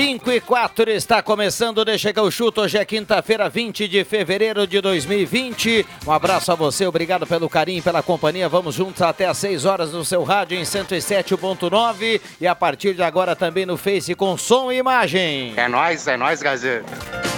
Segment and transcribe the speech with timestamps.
[0.00, 2.62] 5 e 4 está começando, deixa que eu chuto.
[2.62, 5.86] Hoje é quinta-feira, 20 de fevereiro de 2020.
[6.06, 8.48] Um abraço a você, obrigado pelo carinho, pela companhia.
[8.48, 13.02] Vamos juntos até às 6 horas no seu rádio em 107.9 e a partir de
[13.02, 15.52] agora também no Face com som e imagem.
[15.54, 17.29] É nós, é nós, Gazeta.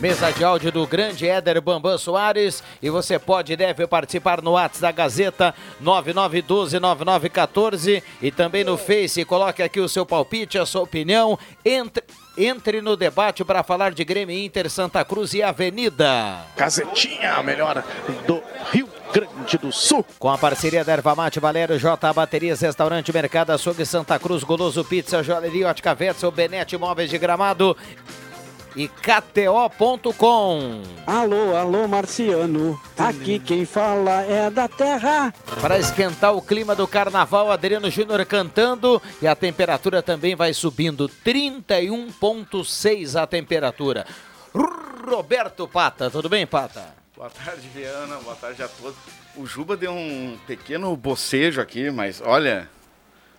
[0.00, 2.62] Mesa de áudio do grande Éder Bambam Soares.
[2.82, 9.24] E você pode e deve participar no WhatsApp da Gazeta 99129914 e também no Face.
[9.24, 11.38] Coloque aqui o seu palpite, a sua opinião.
[11.64, 12.04] Entre,
[12.36, 16.44] entre no debate para falar de Grêmio Inter, Santa Cruz e Avenida.
[16.56, 17.82] Gazetinha, a melhor
[18.26, 20.04] do Rio Grande do Sul.
[20.18, 24.84] Com a parceria da Erva Mate Valério, J Baterias, Restaurante Mercado Açougue Santa Cruz, Goloso
[24.84, 27.76] Pizza, Joalheria Ótica Vetzel, Benete Móveis de Gramado
[28.76, 30.82] e KTO.com.
[31.06, 32.80] Alô, alô, Marciano.
[32.98, 35.32] Aqui quem fala é da Terra.
[35.60, 41.08] Para esquentar o clima do carnaval, Adriano Júnior cantando e a temperatura também vai subindo.
[41.24, 44.06] 31,6 a temperatura.
[45.06, 46.94] Roberto Pata, tudo bem, Pata?
[47.16, 48.16] Boa tarde, Viana.
[48.16, 48.96] Boa tarde a todos.
[49.36, 52.68] O Juba deu um pequeno bocejo aqui, mas olha,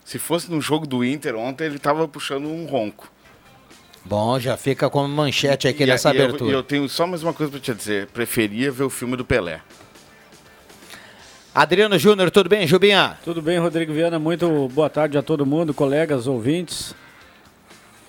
[0.04, 3.12] se fosse no jogo do Inter ontem, ele estava puxando um ronco.
[4.06, 6.52] Bom, já fica como manchete aqui e, nessa e abertura.
[6.52, 8.08] E eu, eu, tenho só mais uma coisa para te dizer.
[8.08, 9.62] Preferia ver o filme do Pelé.
[11.54, 13.18] Adriano Júnior, tudo bem, Jubinha?
[13.24, 14.20] Tudo bem, Rodrigo Viana.
[14.20, 16.94] Muito boa tarde a todo mundo, colegas, ouvintes.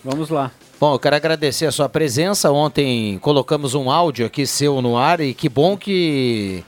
[0.04, 0.50] Vamos lá.
[0.78, 2.50] Bom, eu quero agradecer a sua presença.
[2.50, 6.62] Ontem colocamos um áudio aqui seu no ar e que bom que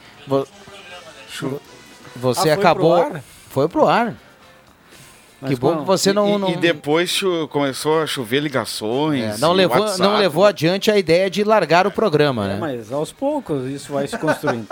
[2.16, 3.04] você ah, foi acabou.
[3.04, 4.16] Pro foi pro ar.
[5.40, 6.50] Mas que bom que você não, não...
[6.50, 9.36] E, depois começou a chover ligações.
[9.36, 12.58] É, não, levou, WhatsApp, não levou adiante a ideia de largar o programa, é, né?
[12.60, 14.66] Mas aos poucos isso vai se construindo.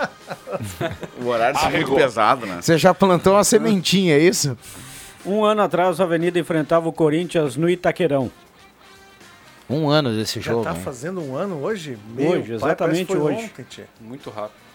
[1.23, 2.59] o horário ah, muito pesado, né?
[2.61, 4.57] Você já plantou uma sementinha, é isso?
[5.25, 8.29] Um ano atrás, a Avenida enfrentava o Corinthians no Itaquerão.
[9.69, 10.63] Um ano desse jogo.
[10.63, 11.97] Já tá fazendo um ano hoje?
[12.13, 13.51] Meu hoje, exatamente hoje.
[13.57, 14.66] Ontem, muito rápido.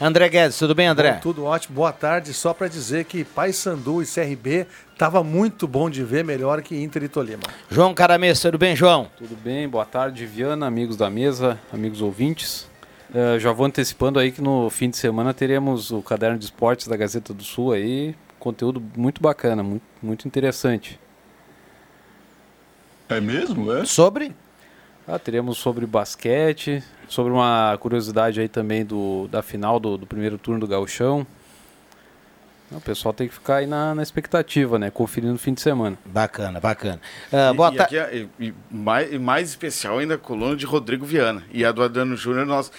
[0.00, 1.12] André Guedes, tudo bem, André?
[1.12, 2.32] Bom, tudo ótimo, boa tarde.
[2.34, 4.66] Só para dizer que Paysandu e CRB
[4.98, 7.42] tava muito bom de ver, melhor que Inter e Tolima.
[7.70, 9.08] João Caramês, tudo bem, João?
[9.16, 12.66] Tudo bem, boa tarde, Viana, amigos da mesa, amigos ouvintes.
[13.10, 16.88] Uh, já vou antecipando aí que no fim de semana teremos o caderno de esportes
[16.88, 20.98] da Gazeta do Sul aí, conteúdo muito bacana, muito, muito interessante.
[23.08, 23.70] É mesmo?
[23.72, 23.84] É?
[23.84, 24.34] Sobre?
[25.06, 30.38] Ah, teremos sobre basquete, sobre uma curiosidade aí também do, da final do, do primeiro
[30.38, 31.26] turno do Gauchão.
[32.70, 34.90] O pessoal tem que ficar aí na, na expectativa, né?
[34.90, 35.98] Conferindo no fim de semana.
[36.06, 37.00] Bacana, bacana.
[37.30, 41.42] Uh, boa e, e, e, mais, mais especial ainda a coluna de Rodrigo Viana.
[41.52, 42.72] E a do Adriano Júnior, nós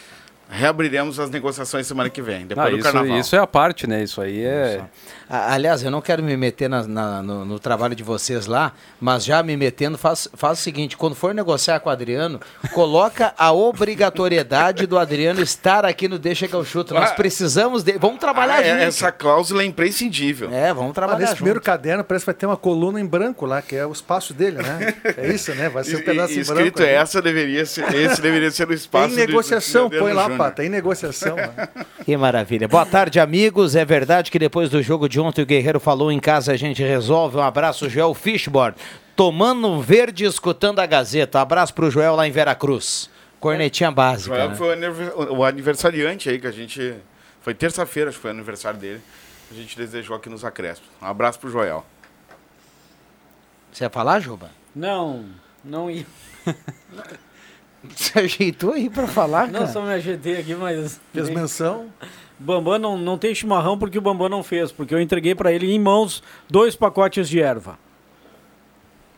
[0.49, 3.19] reabriremos as negociações semana que vem, depois ah, do isso, carnaval.
[3.19, 4.03] Isso é a parte, né?
[4.03, 4.75] Isso aí é.
[4.77, 5.13] Isso.
[5.29, 9.25] Aliás, eu não quero me meter na, na, no, no, trabalho de vocês lá, mas
[9.25, 12.39] já me metendo, faz, faz o seguinte: quando for negociar com o Adriano,
[12.71, 16.93] coloca a obrigatoriedade do Adriano estar aqui no Deixa que eu chuto.
[16.93, 17.13] Nós ah.
[17.15, 17.97] precisamos dele.
[17.99, 18.83] Vamos trabalhar ah, junto.
[18.83, 20.53] Essa cláusula é imprescindível.
[20.53, 21.17] É, vamos trabalhar.
[21.17, 23.85] Ah, nesse primeiro caderno parece que vai ter uma coluna em branco lá, que é
[23.85, 24.93] o espaço dele, né?
[25.17, 25.69] É isso, né?
[25.69, 26.59] Vai ser um pedaço e, em branco.
[26.61, 29.13] Escrito essa deveria ser, esse deveria ser o espaço.
[29.13, 31.35] Em negociação, do, do põe lá, Pata, em negociação.
[31.35, 31.53] Né?
[32.03, 32.67] Que maravilha.
[32.67, 33.75] Boa tarde, amigos.
[33.75, 36.83] É verdade que depois do jogo de ontem o Guerreiro falou em casa, a gente
[36.83, 37.37] resolve.
[37.37, 38.75] Um abraço, Joel Fishborn.
[39.15, 41.37] Tomando verde escutando a Gazeta.
[41.37, 43.09] Um abraço pro Joel lá em Veracruz.
[43.39, 44.35] Cornetinha básica.
[44.35, 44.55] Joel né?
[44.55, 46.95] foi o aniversariante aí que a gente.
[47.41, 49.01] Foi terça-feira, acho que foi o aniversário dele.
[49.51, 50.89] A gente desejou aqui nos acréscimos.
[51.01, 51.85] Um abraço pro Joel.
[53.71, 54.49] Você ia falar, Juba?
[54.75, 55.25] Não,
[55.63, 56.05] não ia.
[57.95, 59.65] Você ajeitou aí pra falar, não, cara?
[59.65, 60.99] Não, só me ajeitei aqui, mas...
[61.13, 61.87] Fez menção?
[62.39, 65.71] Bambam não, não tem chimarrão porque o Bambam não fez, porque eu entreguei para ele
[65.71, 67.77] em mãos dois pacotes de erva.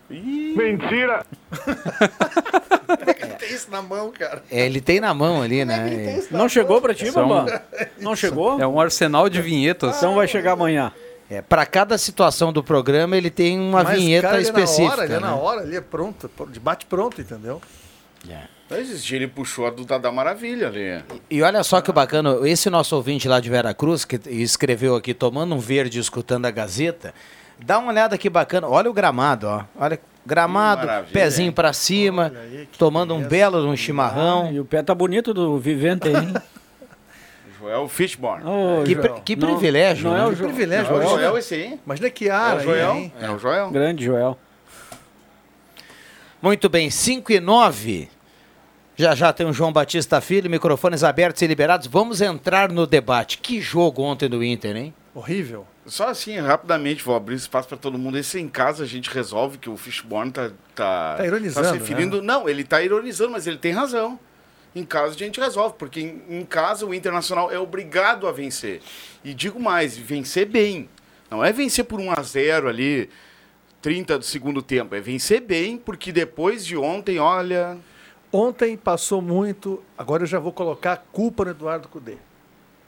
[0.09, 1.25] Mentira!
[3.39, 4.43] Tem isso na mão, cara.
[4.51, 6.21] É, ele tem na mão ali, né?
[6.29, 7.47] Não chegou pra ti, Bambam?
[7.99, 8.59] Não chegou?
[8.61, 9.97] É um arsenal de vinhetas.
[9.97, 10.91] Então vai chegar amanhã.
[11.29, 14.59] É, para cada situação do programa ele tem uma Mas, vinheta cara, ele é na
[14.59, 14.93] específica.
[14.93, 15.25] hora, ele é né?
[15.25, 17.59] na hora, ele é pronto, de bate pronto, entendeu?
[18.69, 21.03] Mas esse dia ele puxou a do Dada Maravilha ali.
[21.29, 25.53] E olha só que bacana, esse nosso ouvinte lá de Veracruz, que escreveu aqui, tomando
[25.53, 27.13] um verde e escutando a Gazeta,
[27.63, 28.67] dá uma olhada que bacana.
[28.67, 29.63] Olha o gramado, ó.
[29.77, 31.51] Olha, gramado, maravilha, pezinho hein?
[31.51, 32.33] pra cima,
[32.77, 34.51] tomando um belo de um chimarrão.
[34.51, 36.33] E o pé tá bonito do Vivente aí, hein?
[37.59, 38.43] Joel Fishborn.
[38.47, 39.13] Ô, Que, Joel.
[39.13, 40.23] pri- que Não- privilégio, Não né?
[40.23, 40.49] é o Que Joel.
[40.49, 41.79] privilégio, É o Joel esse aí.
[41.85, 42.95] Imagina que É ar o aí, Joel.
[42.95, 43.13] hein?
[43.21, 43.69] É o Joel.
[43.69, 44.37] Grande Joel.
[46.41, 48.09] Muito bem, 5 e 9.
[48.97, 51.85] Já já tem o João Batista Filho, microfones abertos e liberados.
[51.85, 53.39] Vamos entrar no debate.
[53.39, 54.93] Que jogo ontem do Inter, hein?
[55.13, 55.67] Horrível.
[55.85, 58.17] Só assim, rapidamente, vou abrir espaço para todo mundo.
[58.17, 60.49] Esse em casa a gente resolve que o Fishborn tá.
[60.73, 62.21] Tá, Tá ironizando, se referindo.
[62.21, 64.17] Não, ele tá ironizando, mas ele tem razão.
[64.73, 68.81] Em casa a gente resolve, porque em, em casa o Internacional é obrigado a vencer.
[69.23, 70.89] E digo mais, vencer bem.
[71.29, 73.09] Não é vencer por 1 a 0 ali,
[73.81, 74.95] 30 do segundo tempo.
[74.95, 77.77] É vencer bem, porque depois de ontem, olha.
[78.37, 82.17] Ontem passou muito, agora eu já vou colocar a culpa no Eduardo Cudê.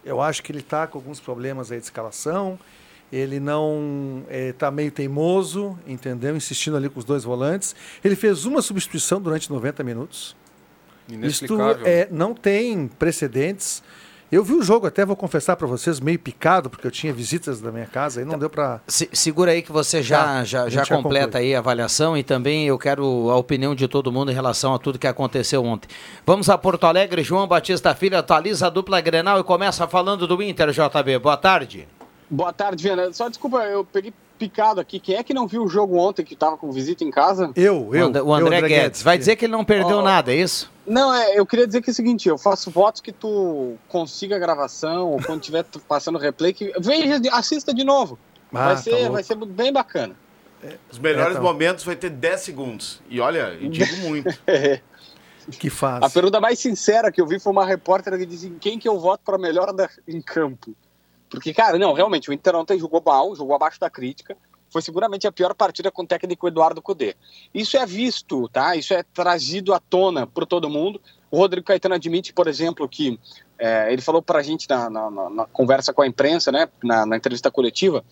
[0.04, 2.60] Eu acho que ele está com alguns problemas aí de escalação,
[3.10, 6.36] ele não está meio teimoso, entendeu?
[6.36, 7.74] Insistindo ali com os dois volantes.
[8.04, 10.36] Ele fez uma substituição durante 90 minutos.
[11.08, 13.82] Isto é, não tem precedentes.
[14.30, 17.62] Eu vi o jogo, até vou confessar para vocês, meio picado, porque eu tinha visitas
[17.62, 18.82] da minha casa e não deu para.
[18.86, 21.44] Se- segura aí que você já, Tá, já, já já completa conclui.
[21.44, 24.80] aí a avaliação e também eu quero a opinião de todo mundo em relação a
[24.80, 25.88] tudo que aconteceu ontem.
[26.26, 30.44] Vamos a Porto Alegre, João Batista Filho atualiza a dupla Grenal e começa falando do
[30.44, 31.20] Inter, JB.
[31.20, 31.88] Boa tarde.
[32.30, 33.14] Boa tarde, Viana.
[33.14, 35.00] Só desculpa, eu peguei picado aqui.
[35.00, 37.50] Quem é que não viu o jogo ontem que tava com visita em casa?
[37.56, 38.08] Eu, O eu.
[38.08, 39.02] And- o André, eu, Guedes.
[39.02, 40.02] Vai dizer que ele não perdeu Ó.
[40.02, 40.70] nada, é isso?
[40.88, 44.38] Não, é, eu queria dizer que é o seguinte, eu faço votos que tu consiga
[44.38, 48.18] a gravação, ou quando tiver passando replay, que veja, assista de novo.
[48.54, 49.12] Ah, vai, tá ser, louco.
[49.12, 50.16] vai ser bem bacana.
[50.90, 51.42] Os melhores É, tá.
[51.42, 53.02] momentos vai ter 10 segundos.
[53.10, 54.30] E olha, eu digo muito.
[55.60, 56.04] Que faz.
[56.04, 58.88] A pergunta mais sincera que eu vi foi uma repórter que disse em quem que
[58.88, 60.74] eu voto para melhor da- em campo.
[61.30, 64.36] Porque, cara, não, realmente, o Inter ontem jogou mal, jogou abaixo da crítica.
[64.70, 67.16] Foi seguramente a pior partida com o técnico Eduardo Cudê.
[67.54, 68.76] Isso é visto, tá?
[68.76, 71.02] Isso é trazido à tona por todo mundo.
[71.32, 73.20] O Rodrigo Caetano admite, por exemplo, que
[73.58, 77.18] é, ele falou pra gente na, na- na- conversa com a imprensa, né, na, na
[77.18, 78.04] entrevista coletiva,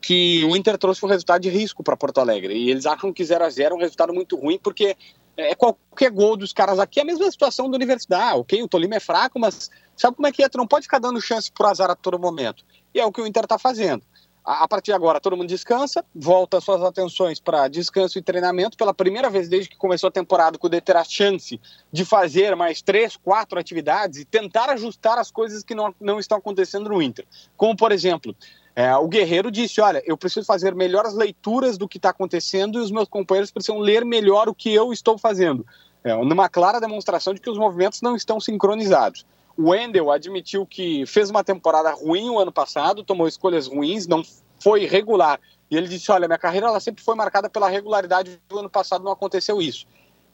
[0.00, 2.54] que o Inter trouxe um resultado de risco para Porto Alegre.
[2.54, 4.96] E eles acham que 0 a 0 é um resultado muito ruim, porque
[5.36, 8.38] é qualquer gol dos caras aqui é a mesma situação da Universidade.
[8.38, 10.48] Ok, o Tolima é fraco, mas sabe como é que é?
[10.48, 12.64] Tu não pode ficar dando chance pro azar a todo momento.
[12.94, 14.02] E é o que o Inter tá fazendo.
[14.44, 18.76] A partir de agora, todo mundo descansa, volta suas atenções para descanso e treinamento.
[18.76, 21.58] Pela primeira vez desde que começou a temporada, o Cudê terá chance
[21.90, 26.36] de fazer mais três, quatro atividades e tentar ajustar as coisas que não, não estão
[26.36, 27.24] acontecendo no Inter.
[27.56, 28.36] Como, por exemplo,
[28.76, 32.82] é, o Guerreiro disse: Olha, eu preciso fazer melhores leituras do que está acontecendo e
[32.82, 35.66] os meus companheiros precisam ler melhor o que eu estou fazendo.
[36.04, 39.24] É, numa clara demonstração de que os movimentos não estão sincronizados.
[39.56, 44.22] O Wendel admitiu que fez uma temporada ruim o ano passado, tomou escolhas ruins, não
[44.60, 45.40] foi regular.
[45.70, 48.40] E ele disse: Olha, minha carreira ela sempre foi marcada pela regularidade.
[48.48, 49.86] Do ano passado não aconteceu isso.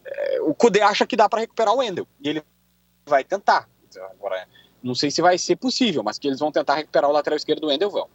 [0.05, 2.43] É, o Kudê acha que dá para recuperar o Wendel e ele
[3.06, 3.69] vai tentar.
[4.12, 4.46] Agora,
[4.82, 7.60] não sei se vai ser possível, mas que eles vão tentar recuperar o lateral esquerdo
[7.60, 8.08] do Wendel vão.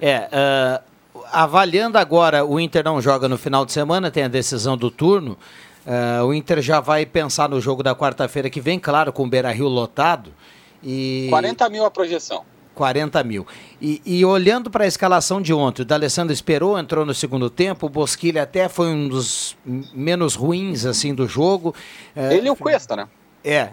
[0.00, 0.82] É, ah,
[1.30, 5.38] avaliando agora, o Inter não joga no final de semana, tem a decisão do turno.
[5.86, 9.28] Ah, o Inter já vai pensar no jogo da quarta-feira que vem, claro, com o
[9.28, 10.32] Beira Rio lotado.
[10.82, 12.44] E 40 mil a projeção.
[12.74, 13.46] 40 mil.
[13.80, 17.86] E, e olhando para a escalação de ontem, o D'Alessandro esperou, entrou no segundo tempo,
[17.86, 19.56] o Bosquilha até foi um dos
[19.92, 21.74] menos ruins assim do jogo.
[22.16, 23.08] É, Ele e o Cuesta, né?
[23.44, 23.70] é.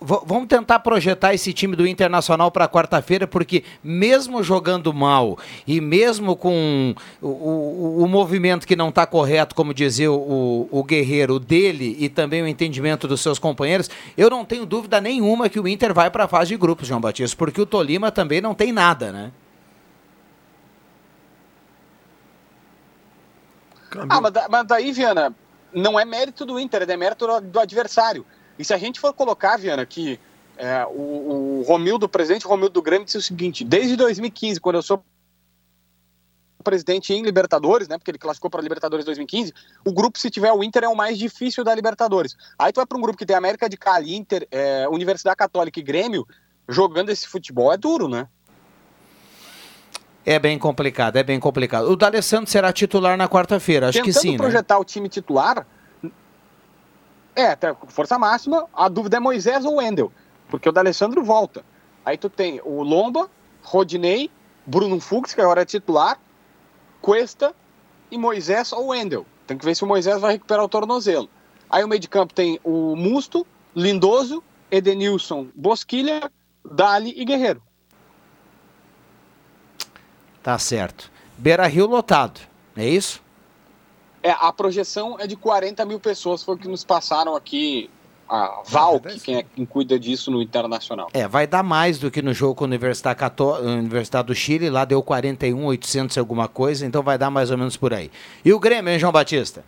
[0.00, 6.36] Vamos tentar projetar esse time do Internacional para quarta-feira, porque mesmo jogando mal e mesmo
[6.36, 11.96] com o, o- o movimento que não está correto, como dizia o, o Guerreiro, dele
[11.98, 15.94] e também o entendimento dos seus companheiros, eu não tenho dúvida nenhuma que o Inter
[15.94, 19.10] vai para a fase de grupos, João Batista, porque o Tolima também não tem nada,
[19.10, 19.32] né?
[24.08, 25.34] Ah, mas, mas daí, Viana,
[25.72, 28.24] não é mérito do Inter, é demérito do, do adversário.
[28.60, 30.20] E se a gente for colocar, Viana, que
[30.58, 34.76] é, o, o Romildo, o presidente Romildo do Grêmio, disse o seguinte: desde 2015, quando
[34.76, 35.02] eu sou
[36.62, 37.96] presidente em Libertadores, né?
[37.96, 39.54] Porque ele classificou para Libertadores 2015.
[39.82, 42.36] O grupo, se tiver o Inter, é o mais difícil da Libertadores.
[42.58, 45.80] Aí tu vai para um grupo que tem América de Cali, Inter, é, Universidade Católica
[45.80, 46.28] e Grêmio,
[46.68, 48.28] jogando esse futebol é duro, né?
[50.26, 51.88] É bem complicado, é bem complicado.
[51.88, 54.36] O D'Alessandro será titular na quarta-feira, acho que Tentando sim, né?
[54.36, 55.66] projetar o time titular,
[57.36, 57.56] é,
[57.88, 60.12] força máxima, a dúvida é Moisés ou Wendel,
[60.48, 61.64] porque o D'Alessandro volta.
[62.04, 63.30] Aí tu tem o Lomba,
[63.62, 64.30] Rodinei,
[64.66, 66.18] Bruno Fux, que agora é titular,
[67.00, 67.54] Cuesta
[68.10, 69.26] e Moisés ou Wendel.
[69.46, 71.28] Tem que ver se o Moisés vai recuperar o tornozelo.
[71.68, 76.30] Aí o meio de campo tem o Musto, Lindoso, Edenilson, Bosquilha,
[76.64, 77.62] Dali e Guerreiro.
[80.42, 81.10] Tá certo.
[81.36, 82.40] Beira Rio lotado,
[82.76, 83.22] é isso?
[84.22, 87.90] É, a projeção é de 40 mil pessoas, foi o que nos passaram aqui
[88.28, 91.08] a Val, que quem, é, quem cuida disso no Internacional.
[91.12, 94.70] É, vai dar mais do que no jogo com a Universidade, Cató Universidade do Chile,
[94.70, 98.10] lá deu 41, 800 e alguma coisa, então vai dar mais ou menos por aí.
[98.44, 99.64] E o Grêmio, hein, João Batista?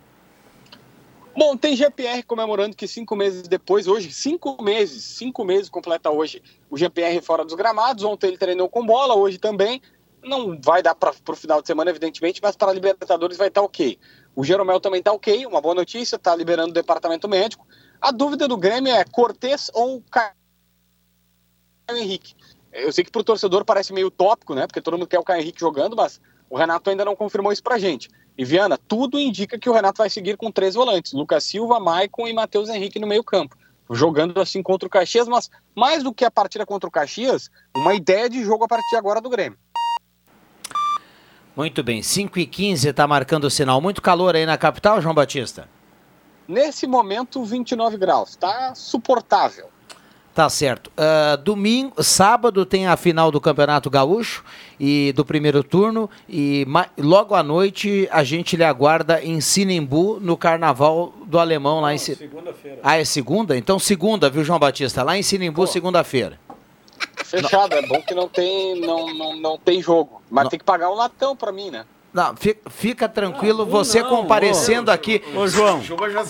[1.35, 6.41] Bom, tem GPR comemorando que cinco meses depois, hoje, cinco meses, cinco meses completa hoje
[6.69, 8.03] o GPR fora dos gramados.
[8.03, 9.81] Ontem ele treinou com bola, hoje também.
[10.23, 13.63] Não vai dar para o final de semana, evidentemente, mas para a Libertadores vai estar
[13.63, 13.97] ok.
[14.35, 17.67] O Jeromel também está ok, uma boa notícia, está liberando o departamento médico.
[18.01, 20.33] A dúvida do Grêmio é Cortez ou Caio
[21.89, 22.35] Henrique.
[22.71, 24.65] Eu sei que para o torcedor parece meio utópico, né?
[24.65, 27.61] Porque todo mundo quer o Caio Henrique jogando, mas o Renato ainda não confirmou isso
[27.61, 28.09] pra gente.
[28.35, 32.27] E Viana, tudo indica que o Renato vai seguir com três volantes: Lucas Silva, Maicon
[32.27, 33.55] e Matheus Henrique no meio-campo.
[33.91, 37.93] Jogando assim contra o Caxias, mas mais do que a partida contra o Caxias, uma
[37.93, 39.59] ideia de jogo a partir agora do Grêmio.
[41.55, 43.79] Muito bem, 5 e 15 está marcando o sinal.
[43.79, 45.69] Muito calor aí na capital, João Batista?
[46.47, 48.35] Nesse momento, 29 graus.
[48.35, 49.67] Tá suportável.
[50.33, 50.91] Tá certo.
[50.97, 54.43] Uh, domingo, sábado tem a final do Campeonato Gaúcho
[54.79, 56.65] e do primeiro turno e
[56.97, 61.95] logo à noite a gente lhe aguarda em Sinimbu no Carnaval do Alemão lá Não,
[61.95, 62.79] em segunda-feira.
[62.81, 63.55] Ah, é segunda?
[63.55, 65.03] Então segunda, viu João Batista?
[65.03, 66.39] Lá em Sinimbu, segunda-feira.
[67.23, 70.49] Fechado, é bom que não tem não, não, não tem jogo, mas não.
[70.49, 71.85] tem que pagar um latão para mim, né?
[72.13, 75.19] Não, fica, fica tranquilo, você não, comparecendo ô, aqui.
[75.35, 75.81] Ô, João,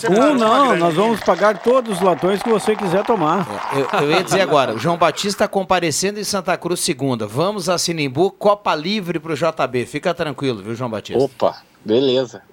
[0.10, 3.46] um não, nós vamos pagar todos os latões que você quiser tomar.
[3.74, 7.28] Eu, eu ia dizer agora, o João Batista comparecendo em Santa Cruz segunda.
[7.28, 9.86] Vamos a Sinimbu, Copa Livre pro JB.
[9.86, 11.22] Fica tranquilo, viu, João Batista?
[11.22, 12.44] Opa, beleza.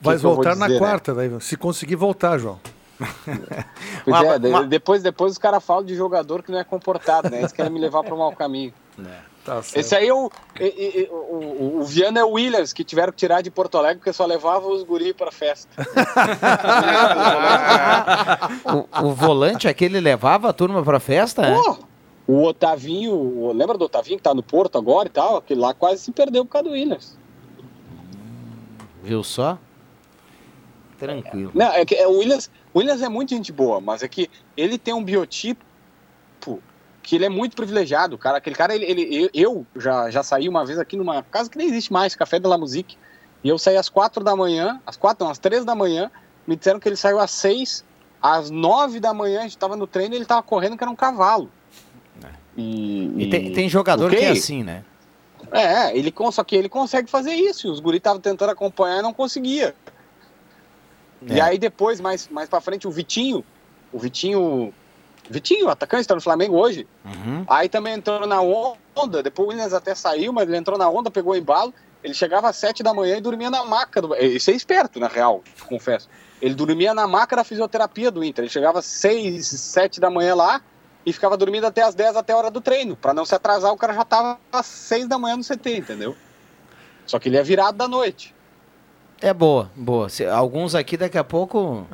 [0.00, 0.78] Vai voltar dizer, na né?
[0.78, 2.60] quarta, daí, se conseguir voltar, João.
[4.04, 4.66] Pois é, uma...
[4.66, 7.38] depois, depois os caras falam de jogador que não é comportado, né?
[7.38, 8.74] Eles querem me levar para um mau caminho.
[9.00, 9.30] É.
[9.44, 13.16] Tá Esse aí é o, o, o, o Viana é o Williams, que tiveram que
[13.16, 15.70] tirar de Porto Alegre porque só levava os guri pra festa.
[19.02, 21.56] o, o, volante aquele levava a turma pra festa?
[21.56, 21.78] Oh,
[22.30, 25.38] o Otavinho, lembra do Otavinho que tá no Porto agora e tal?
[25.38, 27.18] Aquele lá quase se perdeu por causa do Williams.
[29.02, 29.58] Viu só?
[30.98, 31.50] Tranquilo.
[31.54, 34.30] Não, é que é, o Williams, o Williams é muito gente boa, mas é que
[34.56, 35.64] ele tem um biotipo
[37.02, 38.38] que ele é muito privilegiado, cara.
[38.38, 41.68] Aquele cara, ele, ele, eu já, já saí uma vez aqui numa casa que nem
[41.68, 42.96] existe mais, Café de la Musique,
[43.42, 46.10] e eu saí às quatro da manhã, às quatro, não, às três da manhã,
[46.46, 47.84] me disseram que ele saiu às seis,
[48.20, 50.90] às nove da manhã, a gente tava no treino e ele tava correndo que era
[50.90, 51.50] um cavalo.
[52.22, 52.28] É.
[52.56, 54.18] E, e, tem, tem jogador okay.
[54.18, 54.84] que é assim, né?
[55.50, 59.12] É, ele, só que ele consegue fazer isso, os guris estavam tentando acompanhar e não
[59.12, 59.74] conseguia.
[61.28, 61.34] É.
[61.34, 63.44] E aí depois, mais, mais pra frente, o Vitinho,
[63.92, 64.72] o Vitinho
[65.30, 66.88] Vitinho, atacante, está no Flamengo hoje.
[67.04, 67.44] Uhum.
[67.48, 71.08] Aí também entrou na onda, depois o Williams até saiu, mas ele entrou na onda,
[71.08, 71.72] pegou o embalo.
[72.02, 74.02] Ele chegava às sete da manhã e dormia na maca.
[74.02, 74.12] Do...
[74.16, 76.08] Isso é esperto, na real, confesso.
[76.42, 78.42] Ele dormia na maca da fisioterapia do Inter.
[78.42, 80.60] Ele chegava às seis, sete da manhã lá
[81.06, 82.96] e ficava dormindo até às dez, até a hora do treino.
[82.96, 86.16] Para não se atrasar, o cara já tava às seis da manhã no CT, entendeu?
[87.06, 88.34] Só que ele é virado da noite.
[89.20, 90.08] É boa, boa.
[90.32, 91.86] Alguns aqui daqui a pouco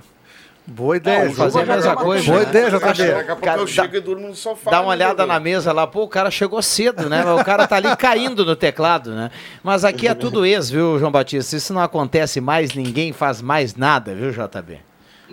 [0.69, 2.27] Boa ideia, não, fazer a mesma coisa.
[2.27, 2.49] Boa né?
[2.49, 2.81] ideia, JB.
[2.81, 4.73] Daqui a pouco cara, eu chego dá, e durmo no sofá.
[4.73, 7.25] Dá uma né, olhada na mesa lá, pô, o cara chegou cedo, né?
[7.33, 9.31] O cara tá ali caindo no teclado, né?
[9.63, 11.55] Mas aqui é tudo ex, viu, João Batista?
[11.55, 14.81] Isso não acontece mais, ninguém faz mais nada, viu, JB?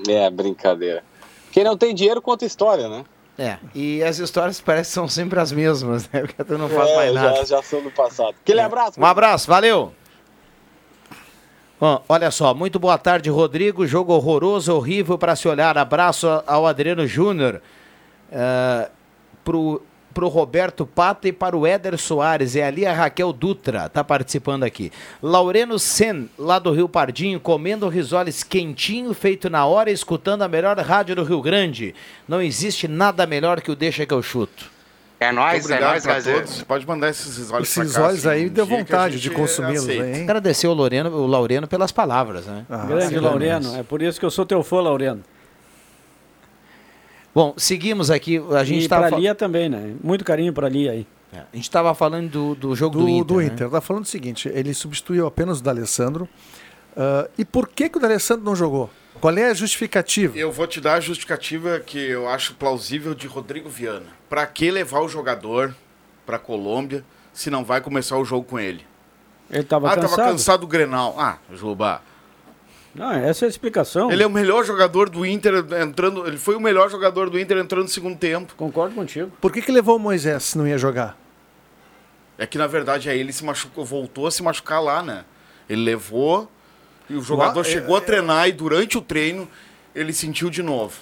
[0.07, 1.03] É, brincadeira.
[1.51, 3.03] Quem não tem dinheiro conta história, né?
[3.35, 6.19] É, e as histórias parecem que são sempre as mesmas, né?
[6.21, 7.35] Porque tu não faz é, mais nada.
[7.37, 8.35] Já, já são do passado.
[8.39, 8.63] Aquele é.
[8.63, 9.01] abraço.
[9.01, 9.91] Um abraço, valeu!
[12.07, 13.85] Olha só, muito boa tarde, Rodrigo.
[13.85, 15.77] Jogo horroroso, horrível para se olhar.
[15.77, 17.61] Abraço ao Adriano Júnior,
[18.31, 18.89] uh,
[19.43, 22.55] pro, pro Roberto Pata e para o Éder Soares.
[22.55, 24.93] É ali a Raquel Dutra, tá participando aqui.
[25.21, 30.79] Laureno Sen, lá do Rio Pardinho, comendo risoles quentinho, feito na hora, escutando a melhor
[30.79, 31.93] rádio do Rio Grande.
[32.25, 34.72] Não existe nada melhor que o Deixa que eu chuto.
[35.23, 36.63] É nóis, é nóis, todos.
[36.63, 39.87] Pode mandar esses olhos Esses cá, olhos aí, deu vontade de consumi-los.
[40.21, 42.65] Agradecer o Loreno, o Laureno pelas palavras, né?
[42.69, 45.23] Ah, Grande Laureno, é por isso que eu sou teu fã, Laureno.
[47.33, 48.85] Bom, seguimos aqui, a gente.
[48.85, 49.95] E pra Lia também, né?
[50.03, 51.07] Muito carinho pra Lia aí.
[51.33, 53.25] É, A gente estava falando do, do jogo do, do, Inter.
[53.25, 53.45] do né?
[53.45, 53.69] Inter.
[53.69, 56.29] Tá falando o seguinte, ele substituiu apenas o D'Alessandro.
[56.95, 58.89] Ah, e por que, que o D'Alessandro não jogou?
[59.23, 60.37] Qual é a justificativa?
[60.37, 64.07] Eu vou te dar a justificativa que eu acho plausível de Rodrigo Viana.
[64.29, 65.73] Pra que levar o jogador
[66.25, 68.85] pra Colômbia se não vai começar o jogo com ele?
[69.49, 70.17] Ele tava ah, cansado.
[70.17, 71.15] tava cansado do Grenal.
[71.17, 72.01] Ah, Juba.
[72.93, 74.11] Não, essa é a explicação.
[74.11, 76.27] Ele é o melhor jogador do Inter entrando.
[76.27, 78.53] Ele foi o melhor jogador do Inter entrando no segundo tempo.
[78.57, 79.31] Concordo contigo.
[79.39, 81.17] Por que, que levou o Moisés se não ia jogar?
[82.37, 85.23] É que na verdade aí ele se machucou, voltou a se machucar lá, né?
[85.69, 86.51] Ele levou
[87.09, 89.47] e o jogador Lá- chegou a treinar e durante o treino
[89.95, 90.95] ele sentiu de novo.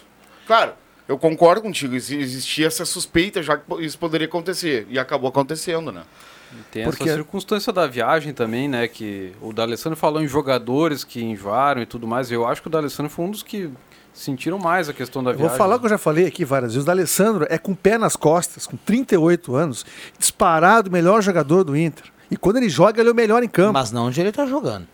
[0.48, 0.74] Claro,
[1.08, 5.92] eu concordo contigo, exi- existia essa suspeita já que isso poderia acontecer e acabou acontecendo,
[5.92, 6.04] né?
[6.52, 8.86] E Tem Porque- essa circunstância da viagem também, né?
[8.88, 12.30] Que o D'Alessandro falou em jogadores que enjoaram e tudo mais.
[12.30, 13.70] Eu acho que o D'Alessandro foi um dos que
[14.14, 15.50] sentiram mais a questão da Eu viagem.
[15.50, 16.84] vou falar o que eu já falei aqui várias vezes.
[16.84, 19.86] O D'Alessandro é com o pé nas costas, com 38 anos,
[20.20, 22.04] disparado o melhor jogador do Inter.
[22.30, 23.72] E quando ele joga, ele é o melhor em campo.
[23.72, 24.86] Mas não onde ele tá jogando.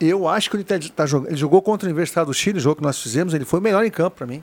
[0.00, 1.28] Eu acho que ele, tá, tá jogando.
[1.30, 3.62] Ele jogou contra a Universidade do Chile, o jogo que nós fizemos, ele foi o
[3.62, 4.42] melhor em campo para mim.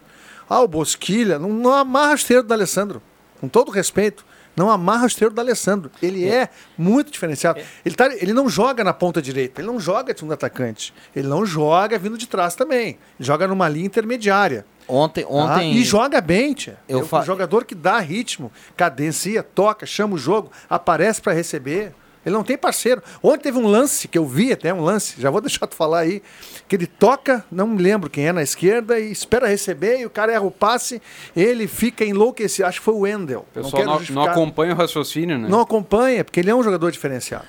[0.49, 3.01] Ah, o Bosquilha, não, não amarra o esteiro do Alessandro.
[3.39, 5.89] Com todo respeito, não amarra o esteiro do Alessandro.
[6.01, 7.59] Ele é, muito diferenciado.
[7.85, 10.93] Ele, tá, ele não joga na ponta direita, ele não joga de segundo atacante.
[11.15, 12.89] Ele não joga vindo de trás também.
[12.89, 14.65] Ele joga numa linha intermediária.
[14.87, 15.29] Ontem, tá?
[15.29, 16.77] ontem E joga bem, tia.
[16.87, 21.33] Eu é um fa- jogador que dá ritmo, cadencia, toca, chama o jogo, aparece para
[21.33, 21.93] receber.
[22.25, 23.03] Ele não tem parceiro.
[23.21, 25.99] Ontem teve um lance que eu vi até, um lance, já vou deixar tu falar
[25.99, 26.23] aí,
[26.67, 30.09] que ele toca, não me lembro quem é na esquerda, e espera receber, e o
[30.09, 31.01] cara erra o passe,
[31.35, 32.67] ele fica enlouquecido.
[32.67, 33.45] Acho que foi o Wendel.
[33.51, 34.29] O pessoal não, não justificar.
[34.29, 35.47] acompanha o raciocínio, né?
[35.47, 37.45] Não acompanha, porque ele é um jogador diferenciado.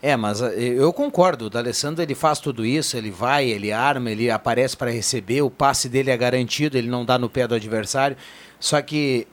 [0.00, 1.46] É, mas eh, eu concordo.
[1.46, 5.50] O D'Alessandro ele faz tudo isso, ele vai, ele arma, ele aparece para receber, o
[5.50, 8.16] passe dele é garantido, ele não dá no pé do adversário.
[8.60, 9.26] Só que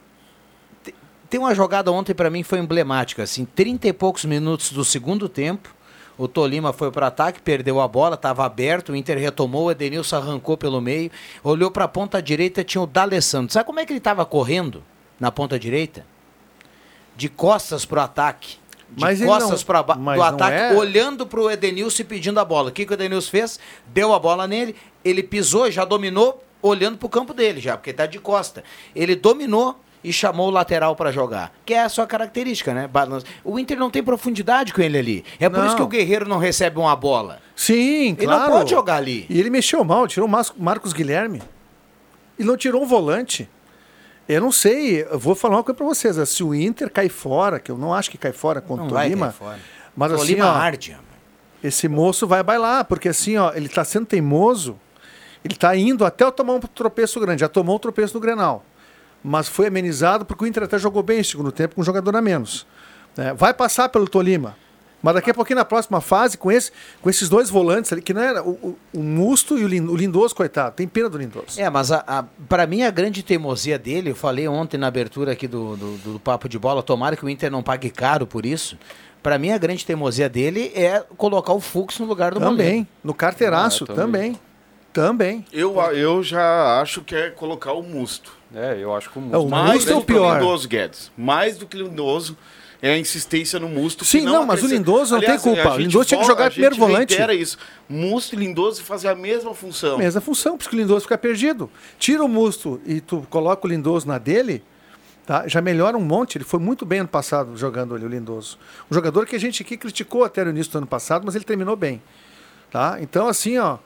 [1.35, 4.85] tem uma jogada ontem para mim que foi emblemática, assim, 30 e poucos minutos do
[4.85, 5.75] segundo tempo.
[6.17, 10.15] O Tolima foi para ataque, perdeu a bola, estava aberto, o Inter retomou, o Edenilson
[10.15, 11.11] arrancou pelo meio,
[11.43, 13.51] olhou para a ponta direita, tinha o D'Alessandro.
[13.51, 14.81] Sabe como é que ele estava correndo
[15.19, 16.05] na ponta direita?
[17.17, 18.55] De costas pro ataque.
[18.89, 22.69] De Mas costas para do ataque, é- olhando pro Edenilson e pedindo a bola.
[22.69, 23.59] O que, que o Edenilson fez?
[23.87, 28.05] Deu a bola nele, ele pisou, já dominou, olhando pro campo dele já, porque tá
[28.05, 28.63] de costa.
[28.95, 32.89] Ele dominou e chamou o lateral para jogar, que é a sua característica, né?
[33.43, 35.25] O Inter não tem profundidade com ele ali.
[35.39, 35.65] É por Não.
[35.67, 37.39] isso que o Guerreiro não recebe uma bola.
[37.55, 38.43] Sim, Ele claro.
[38.51, 39.25] não pode jogar ali.
[39.29, 41.41] E ele mexeu mal, tirou o Marcos Guilherme.
[42.37, 43.49] E não tirou um volante.
[44.29, 46.17] Eu não sei, eu vou falar uma coisa pra vocês.
[46.29, 49.33] Se o Inter cai fora, que eu não acho que cai fora contra o Tolima,
[49.95, 50.97] mas assim, Tolima ó, arde.
[51.63, 54.79] esse moço vai bailar, porque assim, ó, ele tá sendo teimoso,
[55.43, 58.63] ele tá indo até tomar um tropeço grande, já tomou um tropeço no Grenal.
[59.27, 62.15] Mas foi amenizado porque o Inter até jogou bem no segundo tempo com um jogador
[62.15, 62.65] a menos.
[63.17, 63.33] né?
[63.33, 64.55] vai passar pelo Tolima.
[65.01, 68.11] Mas daqui a pouquinho, na próxima fase, com, esse, com esses dois volantes ali, que
[68.13, 70.75] não era o, o, o Musto e o, Lin- o Lindoso, coitado.
[70.75, 71.59] Tem pena do Lindoso.
[71.61, 75.31] É, mas a, a, para mim a grande teimosia dele, eu falei ontem na abertura
[75.33, 78.45] aqui do, do, do Papo de Bola, tomara que o Inter não pague caro por
[78.47, 78.77] isso.
[79.21, 82.67] Para mim a grande teimosia dele é colocar o Fux no lugar do Também.
[82.67, 82.87] Moledo.
[83.03, 84.33] No carteiraço, Ah, também.
[84.33, 84.39] também.
[84.93, 85.45] Também.
[85.51, 88.31] Eu, eu já acho que é colocar o Musto.
[88.55, 89.49] É, eu acho que o É, o Musto...
[89.49, 90.39] Mais Musto é do o que o pior.
[90.39, 91.11] Lindoso, Guedes.
[91.17, 92.37] Mais do que o Lindoso
[92.81, 94.05] é a insistência no Musto.
[94.05, 95.73] Sim, não, mas o Lindoso não tem culpa.
[95.73, 97.09] O Lindoso tinha que jogar primeiro volante.
[97.09, 97.57] reitera isso.
[97.89, 99.97] Musto e Lindoso fazem a mesma função.
[99.97, 101.69] Mesma função, porque o Lindoso fica perdido.
[101.97, 104.63] Tira o Musto e tu coloca o Lindoso na dele,
[105.25, 105.47] tá?
[105.47, 106.37] já melhora um monte.
[106.37, 108.57] Ele foi muito bem ano passado jogando ali, o Lindoso.
[108.89, 111.45] Um jogador que a gente aqui criticou até no início do ano passado, mas ele
[111.45, 112.01] terminou bem.
[112.69, 112.97] Tá?
[113.01, 113.77] Então, assim, ó,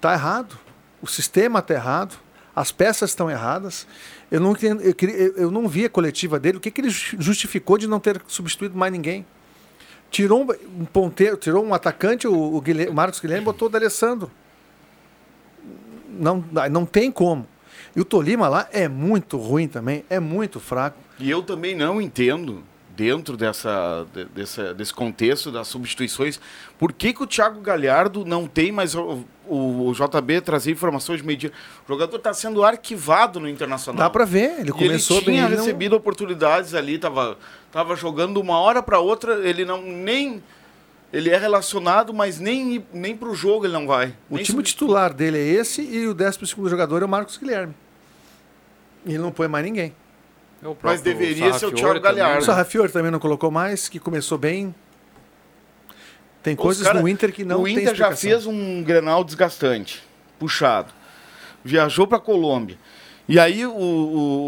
[0.00, 0.58] tá errado.
[1.00, 2.23] O sistema tá errado.
[2.54, 3.86] As peças estão erradas.
[4.30, 6.58] Eu não, eu, eu- não vi a coletiva dele.
[6.58, 9.26] O que, que ele ju- justificou de não ter substituído mais ninguém?
[10.10, 13.70] Tirou um, um ponteiro, tirou um atacante, o, o Guilherme- o Marcos Guilherme botou o
[13.70, 14.30] D'Alessandro.
[16.08, 17.46] Não, não tem como.
[17.96, 20.98] E o Tolima lá é muito ruim também, é muito fraco.
[21.18, 22.62] E eu também não entendo,
[22.96, 26.38] dentro dessa, de- dessa, desse contexto das substituições,
[26.78, 31.20] por que, que o Thiago Galhardo não tem mais o, o, o JB trazer informações
[31.20, 31.52] de medida.
[31.88, 33.98] O jogador está sendo arquivado no Internacional.
[33.98, 35.34] Dá pra ver, ele E começou ele bem.
[35.36, 37.36] tinha ele não- recebido oportunidades ali, tava,
[37.72, 40.42] tava jogando de uma hora para outra, ele não nem
[41.12, 44.14] ele é relacionado, mas nem nem pro jogo ele não vai.
[44.28, 47.72] O time titular dele é esse e o 12 segundo jogador é o Marcos Guilherme.
[49.06, 49.94] E ele não põe mais ninguém.
[50.64, 52.42] É o Mas deveria ser o Thiago também, Galhardo.
[52.42, 54.74] O Sarrafiore também não colocou mais, que começou bem.
[56.42, 58.30] Tem Os coisas cara- no Inter que não O tem Inter já explicação.
[58.30, 60.02] fez um Grenal desgastante,
[60.38, 60.92] puxado.
[61.62, 62.78] Viajou para Colômbia.
[63.26, 63.72] E aí o,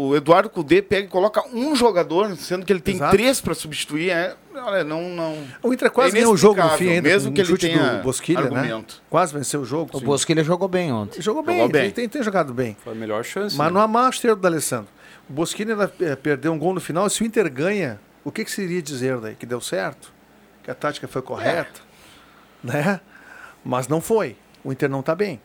[0.09, 3.15] o Eduardo Cudê pega e coloca um jogador, sendo que ele tem Exato.
[3.15, 4.11] três para substituir.
[4.11, 5.35] É, olha, não, não.
[5.63, 7.67] O Inter quase É ganhou o jogo no fim ainda, mesmo que um ele chute
[7.67, 8.45] tenha do Bosquilha, né?
[8.45, 9.01] argumento.
[9.09, 9.89] Quase venceu o jogo.
[9.93, 10.05] O sim.
[10.05, 11.19] Bosquilha jogou bem ontem.
[11.21, 11.83] Jogou bem, Jogou bem.
[11.85, 12.77] Ele tem, tem jogado bem.
[12.83, 13.55] Foi a melhor chance.
[13.57, 13.73] Mas né?
[13.73, 14.96] não há mau estrela do Alessandro.
[15.29, 17.09] O ainda, eh, perdeu um gol no final.
[17.09, 19.35] Se o Inter ganha, o que, que seria dizer daí?
[19.35, 20.11] Que deu certo?
[20.63, 21.81] Que a tática foi correta?
[22.63, 22.99] Né?
[23.63, 24.35] Mas não foi.
[24.63, 25.39] O Inter não está bem.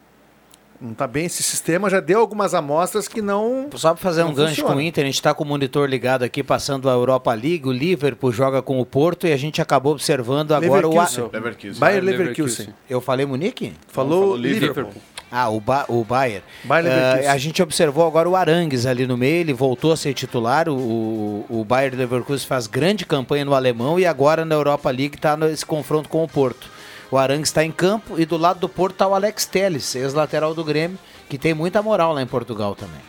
[0.81, 1.27] Não está bem.
[1.27, 3.69] Esse sistema já deu algumas amostras que não.
[3.77, 4.71] Só para fazer um gancho funciona.
[4.73, 7.69] com o Inter, a gente está com o monitor ligado aqui, passando a Europa League.
[7.69, 10.91] O Liverpool joga com o Porto e a gente acabou observando agora o.
[10.91, 11.25] Leverkusen.
[11.25, 11.81] A- Leverkusen.
[11.81, 12.67] Bayer Leverkusen.
[12.67, 12.75] Leverkusen.
[12.91, 13.75] Eu falei Munique?
[13.89, 14.85] Falou, falou Liverpool.
[14.85, 15.03] Liverpool.
[15.35, 16.43] Ah, o, ba o Bayer.
[16.63, 17.31] Bayer Leverkusen.
[17.31, 20.69] a gente observou agora o Arangues ali no meio, ele voltou a ser titular.
[20.69, 25.17] O, o, o Bayer Leverkusen faz grande campanha no alemão e agora na Europa League
[25.17, 26.71] está nesse confronto com o Porto.
[27.11, 30.55] O Arangues está em campo e do lado do Porto está o Alex Telles, ex-lateral
[30.55, 30.99] do Grêmio,
[31.31, 33.01] que tem muita moral lá em Portugal também.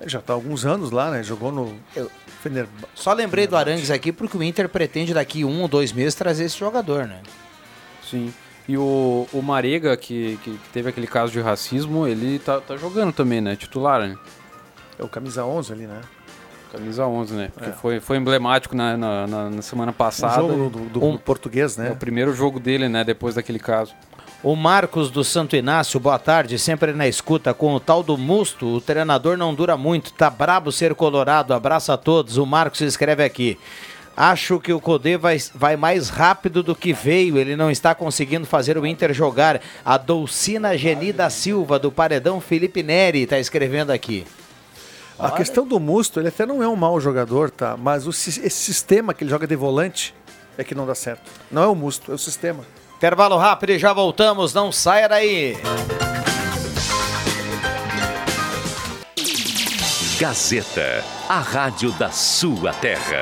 [0.00, 1.24] Ele já está há alguns anos lá, né?
[1.24, 1.74] Jogou no
[2.42, 2.68] Fener...
[2.94, 6.44] Só lembrei do Arangues aqui porque o Inter pretende daqui um ou dois meses trazer
[6.44, 7.20] esse jogador, né?
[8.08, 8.32] Sim.
[8.68, 13.12] E o, o Marega, que, que teve aquele caso de racismo, ele tá, tá jogando
[13.12, 13.56] também, né?
[13.56, 14.16] Titular, né?
[14.98, 16.00] É o camisa 11 ali, né?
[16.70, 17.50] Camisa 11, né?
[17.52, 17.72] Porque É.
[17.72, 20.36] foi, foi emblemático na, na, na- na semana passada.
[20.36, 21.90] jogo do, do- Um- do português, É né?
[21.90, 23.02] o primeiro jogo dele, né?
[23.04, 23.92] Depois daquele caso.
[24.42, 28.66] O Marcos do Santo Inácio, boa tarde, sempre na escuta com o tal do Musto.
[28.66, 31.52] O treinador não dura muito, tá brabo ser colorado.
[31.54, 32.38] Abraço a todos.
[32.38, 33.58] O Marcos escreve aqui.
[34.16, 37.38] Acho que o Codê vai, vai mais rápido do que veio.
[37.38, 39.60] Ele não está conseguindo fazer o Inter jogar.
[39.84, 44.26] A Dolcina Geni da Silva, do Paredão Felipe Neri, está escrevendo aqui.
[45.18, 47.76] A questão do Musto, ele até não é um mau jogador, tá?
[47.76, 50.14] Mas o esse sistema que ele joga de volante
[50.58, 51.30] é que não dá certo.
[51.50, 52.64] Não é o Musto, é o sistema.
[52.96, 54.52] Intervalo rápido e já voltamos.
[54.52, 55.56] Não saia daí.
[60.18, 63.20] Gazeta, a rádio da sua terra.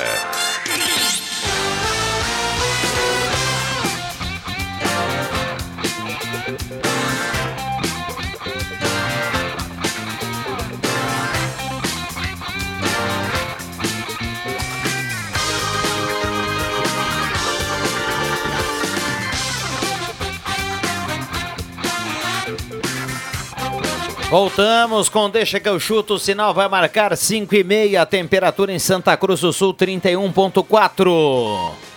[24.30, 26.14] Voltamos com Deixa que eu chuto.
[26.14, 28.06] O sinal vai marcar 5 e meia.
[28.06, 31.89] Temperatura em Santa Cruz do Sul 31.4.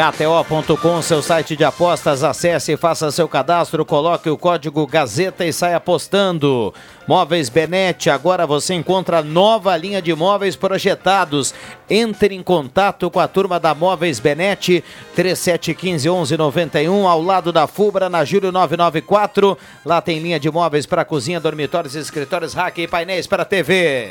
[0.00, 5.76] KTO.com, seu site de apostas, acesse faça seu cadastro, coloque o código Gazeta e saia
[5.76, 6.72] apostando.
[7.06, 11.52] Móveis Benete, agora você encontra nova linha de móveis projetados.
[11.88, 14.82] Entre em contato com a turma da Móveis Benete,
[15.14, 19.58] 3715-1191, ao lado da Fubra, na Júlio 994.
[19.84, 24.08] Lá tem linha de móveis para cozinha, dormitórios, escritórios, rack e painéis para TV.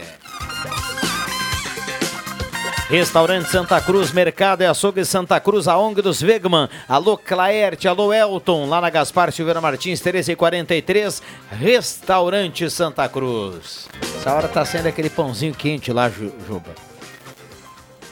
[2.89, 6.67] Restaurante Santa Cruz, Mercado e Açougue Santa Cruz, a ONG dos Wegman.
[6.87, 11.21] Alô Claerte, alô Elton, lá na Gaspar Silveira Martins, 1343,
[11.51, 13.87] Restaurante Santa Cruz.
[14.17, 16.71] Essa hora tá sendo aquele pãozinho quente lá, Ju- Juba.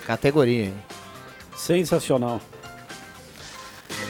[0.05, 0.73] Categoria, hein?
[1.55, 2.39] Sensacional.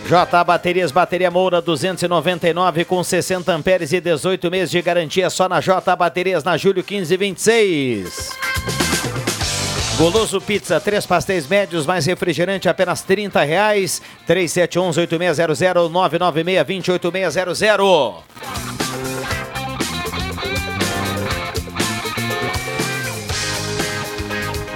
[0.05, 5.61] J Baterias, bateria Moura 299 com 60 amperes e 18 meses de garantia só na
[5.61, 8.31] J Baterias, na Júlio 1526.
[9.97, 13.99] Goloso Pizza, três pastéis médios, mais refrigerante, apenas 30 reais.
[14.27, 18.66] 3711-8600, 996-208600.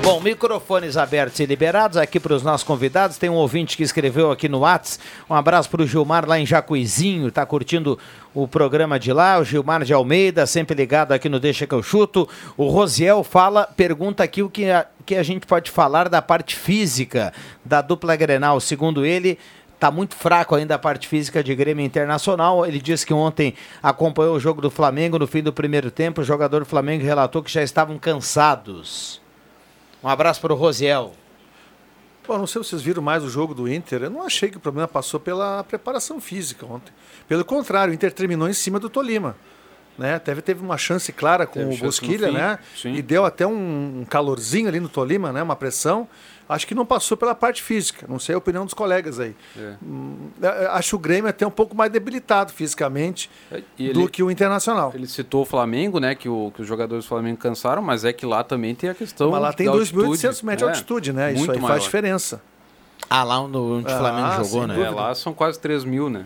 [0.03, 3.19] Bom, microfones abertos e liberados aqui para os nossos convidados.
[3.19, 4.99] Tem um ouvinte que escreveu aqui no Whats.
[5.29, 7.99] Um abraço para o Gilmar lá em Jacuizinho, está curtindo
[8.33, 9.37] o programa de lá.
[9.37, 12.27] O Gilmar de Almeida, sempre ligado aqui no Deixa que eu chuto.
[12.57, 16.55] O Rosiel fala, pergunta aqui o que a, que a gente pode falar da parte
[16.55, 17.31] física
[17.63, 18.59] da dupla Grenal.
[18.59, 19.37] Segundo ele,
[19.79, 22.63] Tá muito fraco ainda a parte física de Grêmio Internacional.
[22.67, 26.21] Ele disse que ontem acompanhou o jogo do Flamengo no fim do primeiro tempo.
[26.21, 29.20] O jogador do Flamengo relatou que já estavam cansados.
[30.03, 31.13] Um abraço para o Rosiel.
[32.27, 34.03] Bom, não sei se vocês viram mais o jogo do Inter.
[34.03, 36.93] Eu não achei que o problema passou pela preparação física ontem.
[37.27, 39.35] Pelo contrário, o Inter terminou em cima do Tolima.
[39.97, 40.17] Né?
[40.19, 42.59] Teve, teve uma chance clara com Teve o Bosquilha, né?
[42.75, 42.93] sim.
[42.93, 45.43] E deu até um, um calorzinho ali no Tolima, né?
[45.43, 46.07] Uma pressão.
[46.53, 48.05] Acho que não passou pela parte física.
[48.09, 49.35] Não sei a opinião dos colegas aí.
[49.57, 49.75] É.
[49.81, 53.29] Hum, eh, Acho o Grêmio até um pouco mais debilitado fisicamente
[53.79, 54.91] E do ele- que o Internacional.
[54.93, 56.13] Ele citou o Flamengo, né?
[56.13, 58.93] Que, o- que os jogadores do Flamengo cansaram, mas é que lá também tem a
[58.93, 59.31] questão.
[59.31, 60.45] Mas lá tem da 2.800 altitude.
[60.45, 61.29] metros de É, altitude, né?
[61.29, 61.71] Isso muito aí maior.
[61.73, 62.41] faz diferença.
[63.09, 64.81] Ah, lá onde o Ah, Flamengo jogou, sem né?
[64.81, 66.25] É, lá são quase 3 mil, né?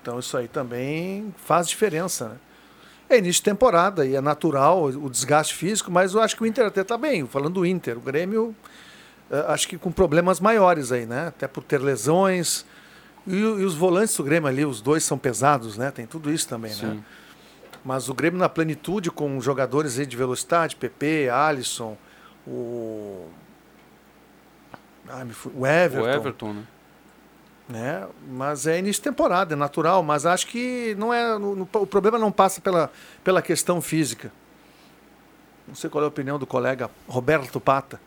[0.00, 2.34] Então isso aí também faz diferença, né?
[3.10, 6.46] É início de temporada e é natural o desgaste físico, mas eu acho que o
[6.46, 7.26] Inter até está bem.
[7.26, 8.54] Falando do Inter, o Grêmio,
[9.48, 11.28] acho que com problemas maiores aí, né?
[11.28, 12.64] Até por ter lesões.
[13.26, 15.90] E, e os volantes do Grêmio ali, os dois são pesados, né?
[15.90, 16.76] Tem tudo isso também, né?
[16.94, 17.04] Sim.
[17.84, 21.96] Mas o Grêmio na plenitude, com jogadores aí de velocidade, PP, Alisson,
[22.46, 23.26] o.
[25.08, 26.06] Ah, me fu- o Everton.
[26.06, 26.62] O Everton, né?
[27.68, 28.06] né?
[28.30, 31.38] Mas é início de temporada, é natural, mas acho que não é.
[31.38, 32.90] no- no- o problema não passa pela,
[33.22, 34.30] pela questão física.
[35.66, 38.00] Não sei qual é a opinião do colega Roberto Pata.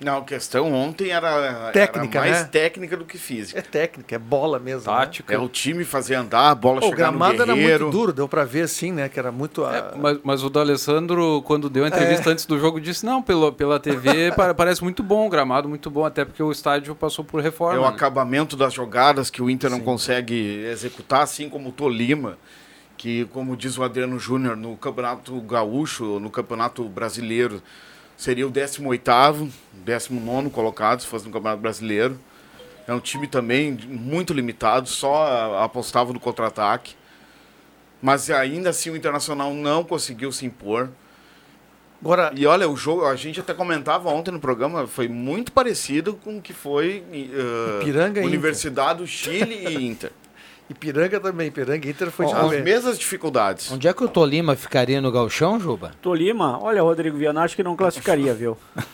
[0.00, 2.48] Não, a questão ontem era, Técnica, era mais né?
[2.50, 3.58] técnica do que física.
[3.60, 4.90] É técnica, é bola mesmo.
[4.90, 4.98] né?
[4.98, 5.32] Tática.
[5.32, 7.84] É o time fazer andar, a bola Pô, o chegar no gramado era guerreiro.
[7.84, 9.08] muito duro, deu pra ver assim, né?
[9.08, 9.64] Que era muito.
[9.64, 12.32] É, ah, mas, mas o D'Alessandro, quando deu a entrevista É.
[12.32, 15.88] antes do jogo, disse: não, pelo, pela TV pa- parece muito bom, o gramado muito
[15.88, 17.78] bom, até porque o estádio passou por É reforma.
[17.78, 17.88] o né?
[17.88, 22.36] acabamento das jogadas que o Inter não consegue executar, assim como o Tolima,
[22.96, 27.62] que, como diz o Adriano Júnior, no Campeonato Gaúcho, no Campeonato Brasileiro,
[28.16, 29.50] seria o 18º,
[29.86, 32.18] 19º colocado, se fosse no Campeonato Brasileiro.
[32.86, 36.94] É um time também muito limitado, só apostava no contra-ataque.
[38.02, 40.90] Mas ainda assim o Internacional não conseguiu se impor.
[42.02, 46.12] Agora, E olha, o jogo, a gente até comentava ontem no programa, foi muito parecido
[46.12, 50.12] com o que foi eh, Ipiranga Universidade do Chile e Inter.
[50.68, 53.70] Ipiranga também, Ipiranga e Inter foi de As mesmas dificuldades.
[53.70, 55.92] Onde é que o Tolima ficaria no galchão, Juba?
[56.00, 58.56] Tolima, olha, Rodrigo Viana, acho que não classificaria, viu?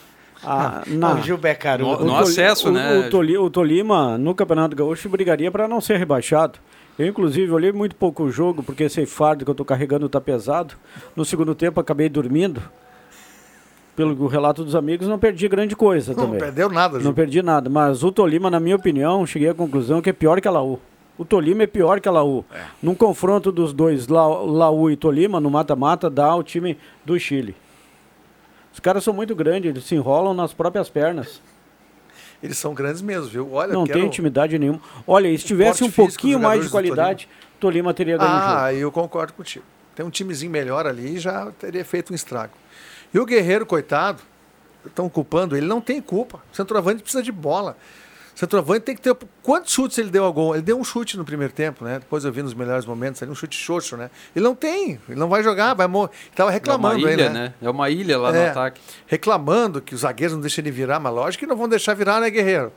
[0.42, 1.98] Ah, na- O Juba carudo.
[2.02, 2.96] No- no acesso, o, né?
[2.98, 6.58] O, Toli- o Tolima, no Campeonato Gaúcho, brigaria para não ser rebaixado.
[6.98, 10.18] Eu, inclusive, olhei muito pouco o jogo, porque esse fardo que eu tô carregando tá
[10.18, 10.76] pesado.
[11.14, 12.62] No segundo tempo, acabei dormindo.
[13.94, 16.38] Pelo relato dos amigos, não perdi grande coisa Não também.
[16.40, 17.12] perdeu nada, Não Ju.
[17.12, 20.48] perdi nada, mas o Tolima, na minha opinião, cheguei à conclusão que é pior que
[20.48, 20.80] a Laú.
[21.20, 22.42] O Tolima é pior que a Laú.
[22.82, 27.54] Num confronto dos dois, La- Laú e Tolima, no mata-mata, dá o time do Chile.
[28.72, 31.42] Os caras são muito grandes, eles se enrolam nas próprias pernas.
[32.42, 33.52] Eles são grandes mesmo, viu?
[33.52, 34.80] Olha, Não tem intimidade nenhuma.
[35.06, 37.28] Olha, se tivesse um pouquinho mais de qualidade,
[37.60, 38.52] Tolima teria ganho o jogo.
[38.56, 39.64] Ah, eu concordo contigo.
[39.94, 42.54] Tem um timezinho melhor ali e já teria feito um estrago.
[43.12, 44.22] E o Guerreiro, coitado,
[44.86, 46.40] estão culpando ele, não tem culpa.
[46.50, 47.76] O centroavante precisa de bola.
[48.40, 49.14] Centroavante tem que ter.
[49.42, 50.54] Quantos chutes ele deu ao gol?
[50.54, 51.98] Ele deu um chute no primeiro tempo, né?
[51.98, 54.10] Depois eu vi nos melhores momentos ali, um chute xoxo, né?
[54.34, 56.08] Ele não tem, ele não vai jogar, vai morrer.
[56.34, 57.28] Tava É uma reclamando ilha, aí, né?
[57.28, 57.54] né?
[57.60, 58.80] É uma ilha lá É, no ataque.
[59.06, 62.18] Reclamando que os zagueiros não deixam ele virar, mas lógico que não vão deixar virar,
[62.18, 62.72] né, Guerreiro?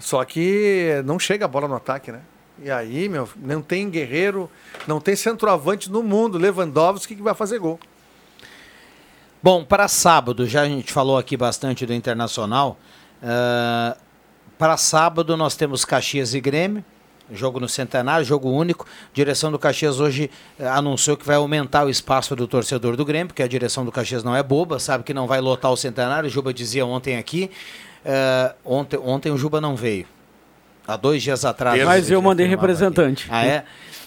[0.00, 2.18] Só que não chega a bola no ataque, né?
[2.60, 4.50] E aí, meu, não tem guerreiro,
[4.84, 7.78] não tem centroavante no mundo, Lewandowski que vai fazer gol.
[9.40, 12.76] Bom, para sábado, já a gente falou aqui bastante do Internacional.
[13.22, 13.96] ah,
[14.58, 16.84] para sábado nós temos Caxias e Grêmio,
[17.32, 18.86] jogo no Centenário, jogo único.
[19.12, 23.28] direção do Caxias hoje eh, anunciou que vai aumentar o espaço do torcedor do Grêmio,
[23.28, 26.26] porque a direção do Caxias não é boba, sabe que não vai lotar o Centenário.
[26.28, 27.50] O Juba dizia ontem aqui.
[28.04, 30.06] ah, ontem, ontem o Juba não veio.
[30.86, 31.82] Há dois dias atrás.
[31.84, 32.72] Mas eu mandei afirmava aqui.
[32.82, 33.26] representante.
[33.30, 33.64] Ah, é?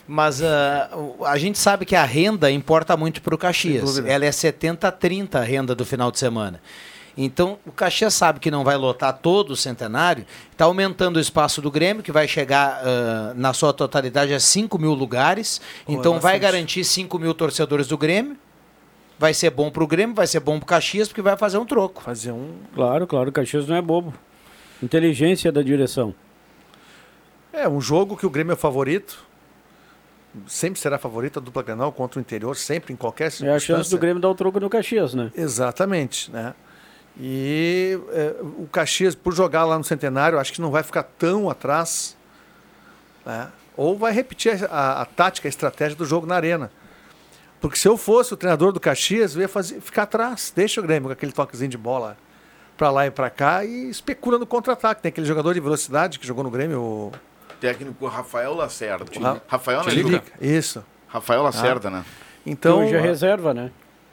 [0.08, 4.00] Mas o- a gente sabe que a renda importa muito para o Caxias.
[4.00, 6.60] Ela é 70-30 a renda do final de semana.
[7.18, 11.62] Então, o Caxias sabe que não vai lotar todo o centenário, está aumentando o espaço
[11.62, 15.62] do Grêmio, que vai chegar ah, na sua totalidade a 5 mil lugares.
[15.86, 18.38] Pô, então, é vai garantir 5 mil torcedores do Grêmio.
[19.20, 21.58] Vai ser bom para o Grêmio, vai ser bom para o Caxias, porque vai fazer
[21.58, 22.02] um troco.
[22.02, 22.54] Fazer um.
[22.74, 24.14] Claro, claro, o Caxias não é bobo.
[24.82, 26.16] Inteligência da direção.
[27.54, 29.24] É, um jogo que o Grêmio é favorito.
[30.48, 33.76] Sempre será favorito a dupla Granal contra o interior, sempre, em qualquer É a circunstância.
[33.76, 35.30] chance do Grêmio dar o troco no Caxias, né?
[35.36, 36.56] Exatamente, né?
[37.20, 41.50] E é, o Caxias, por jogar lá no Centenário, acho que não vai ficar tão
[41.50, 42.16] atrás,
[43.26, 43.50] né?
[43.78, 46.72] Ou vai repetir a, a- a tática, a estratégia do jogo na arena.
[47.60, 50.52] Porque se eu fosse o treinador do Caxias, eu ia fazer, ficar atrás.
[50.56, 52.18] Deixa o Grêmio com aquele toquezinho de bola
[52.76, 55.02] para lá e para cá e especula no contra-ataque.
[55.02, 57.12] Tem aquele jogador de velocidade que jogou no Grêmio, o
[57.60, 59.06] Técnico Rafael Lacerda.
[59.22, 59.92] Ra- Rafael, né.
[59.92, 60.24] Juca?
[60.42, 60.84] Isso.
[61.08, 62.04] Rafael Lacerda, né?
[62.46, 63.70] Então, Hoje é reserva, né?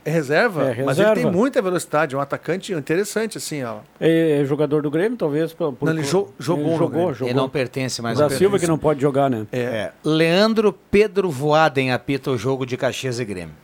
[0.09, 1.31] É reserva, É, mas ele tem reserva.
[1.37, 3.79] muita velocidade, é um atacante interessante, assim, ó.
[4.01, 5.53] É, é jogador do Grêmio, talvez.
[5.53, 7.29] Por, por- Não, ele jo- jogou no jogou, jogou.
[7.29, 9.47] Ele não pertence mais da Silva que não pode jogar, né?
[9.53, 9.93] É.
[10.05, 13.55] Leandro Pedro Voaden apita o jogo de Caxias e Grêmio.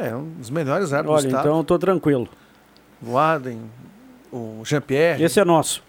[0.00, 1.46] É, um dos melhores árbitros Olha, do estado.
[1.46, 2.28] então eu tô tranquilo.
[3.00, 3.60] Voaden,
[4.32, 5.22] o Jean-Pierre.
[5.22, 5.82] Esse é nosso.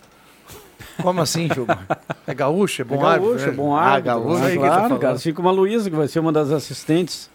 [1.01, 1.79] Como assim, Juba?
[2.27, 3.29] É gaúcho, é bom é árbitro.
[3.31, 3.51] gaúcho, né?
[3.51, 4.21] é bom Ah, árbitro.
[4.21, 5.13] gaúcho, Ah, aí que tá claro, cara.
[5.15, 7.29] Assim como a Luísa, que vai ser uma das assistentes.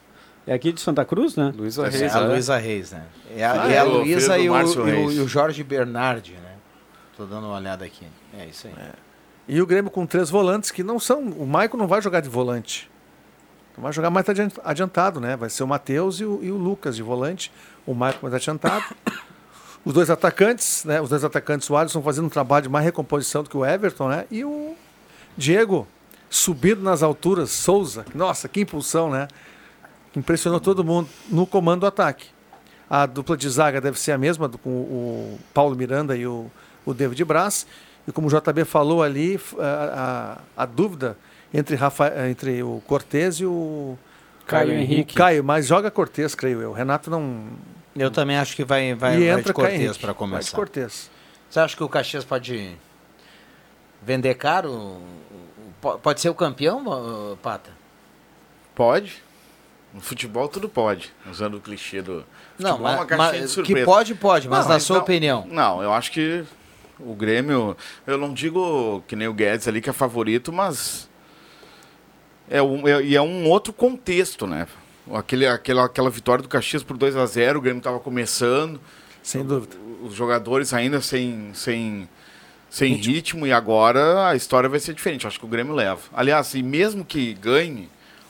[0.48, 1.52] É aqui de Santa Cruz, né?
[1.54, 2.16] Luísa É Reis.
[2.16, 2.26] a né?
[2.28, 3.04] Luísa Reis, né?
[3.36, 4.54] É a, Ah, é é, a o Luísa e, o-
[4.88, 6.54] e e o Jorge Bernardi, né?
[7.16, 8.06] Tô dando uma olhada aqui.
[8.38, 8.72] É isso aí.
[9.46, 11.20] E o Grêmio com três volantes que não são.
[11.22, 12.90] O Maicon não vai jogar de volante.
[13.76, 15.36] Vai jogar mais adian- adiantado, né?
[15.36, 17.52] Vai ser o Matheus e o, e o Lucas de volante,
[17.86, 18.84] o Marco mais adiantado.
[19.84, 21.00] Os dois atacantes, né?
[21.00, 24.08] Os dois atacantes, o Alisson fazendo um trabalho de mais recomposição do que o Everton,
[24.08, 24.24] né?
[24.30, 24.74] E o
[25.36, 25.86] Diego
[26.28, 28.04] subindo nas alturas, Souza.
[28.14, 29.28] Nossa, que impulsão, né?
[30.16, 32.26] Impressionou todo mundo no comando do ataque.
[32.90, 36.50] A dupla de zaga deve ser a mesma, com o Paulo Miranda e o,
[36.86, 37.66] o David Braz.
[38.06, 41.16] E como o JB falou ali, a, a- a dúvida
[41.52, 43.98] entre, Rafa, entre o Cortez e o
[44.46, 45.14] Caio o Henrique.
[45.14, 46.72] Caio, mas joga Cortez, creio eu.
[46.72, 47.44] Renato não.
[47.94, 50.56] Eu também acho que vai, vai, e vai entra de Cortez para Vai de começar.
[50.56, 51.10] Cortez.
[51.50, 52.74] Você acha que o Caxias pode
[54.02, 55.02] vender caro?
[55.80, 57.70] Po- Pode ser o campeão, Pata?
[58.74, 59.22] Pode.
[59.92, 62.24] No futebol tudo pode, usando o clichê do.
[62.58, 63.78] Não, futebol é mas, uma caixinha de mas surpresa.
[63.80, 65.46] que pode, pode, mas Não, na sua não- opinião.
[65.50, 66.44] Não, eu acho que
[67.00, 67.76] o Grêmio.
[68.06, 71.08] Eu não digo que nem o Guedes ali que é favorito, mas.
[72.50, 74.66] É um, é, e é um outro contexto, né?
[75.12, 78.80] Aquele, aquela, aquela vitória do Caxias por 2 a 0 o Grêmio estava começando.
[79.22, 79.76] Sem dúvida.
[80.02, 82.08] Os jogadores ainda sem, sem,
[82.70, 83.46] sem ritmo.
[83.46, 85.26] e agora a história vai ser diferente.
[85.26, 86.00] Acho que o Grêmio leva.
[86.12, 87.88] Aliás, e mesmo que ganhe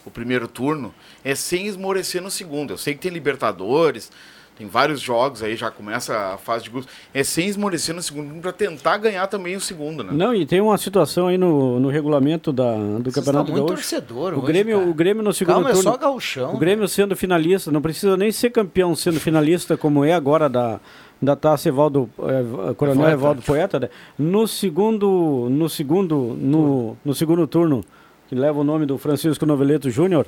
[0.08, 0.92] o primeiro turno,
[1.24, 2.72] é sem esmorecer no segundo.
[2.72, 4.10] Eu sei que tem Libertadores,
[4.56, 6.90] tem vários jogos aí, já começa a fase de grupos.
[7.14, 10.10] É sem esmorecer no segundo turno para tentar ganhar também o segundo, né?
[10.12, 13.74] Não, e tem uma situação aí no, no regulamento da, do Vocês Campeonato muito Gaúcho.
[13.76, 14.90] torcedor O hoje, Grêmio, cara.
[14.90, 15.90] o Grêmio no segundo Calma, é turno.
[15.92, 16.54] só gauchão.
[16.54, 20.80] O Grêmio sendo finalista, não precisa nem ser campeão sendo finalista, como é agora da,
[21.22, 23.10] da Taça Evaldo, eh, Coronel.
[23.10, 23.78] Evaldo Poeta.
[23.78, 23.88] né?
[24.18, 27.84] No segundo, no segundo, no, no segundo turno,
[28.28, 30.26] que leva o nome do Francisco Noveleto Júnior,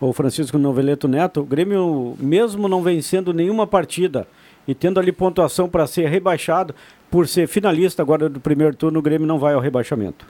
[0.00, 4.28] ou Francisco Noveleto Neto, o Grêmio, mesmo não vencendo nenhuma partida
[4.68, 6.74] e tendo ali pontuação para ser rebaixado,
[7.10, 10.26] por ser finalista agora do primeiro turno, o Grêmio não vai ao rebaixamento.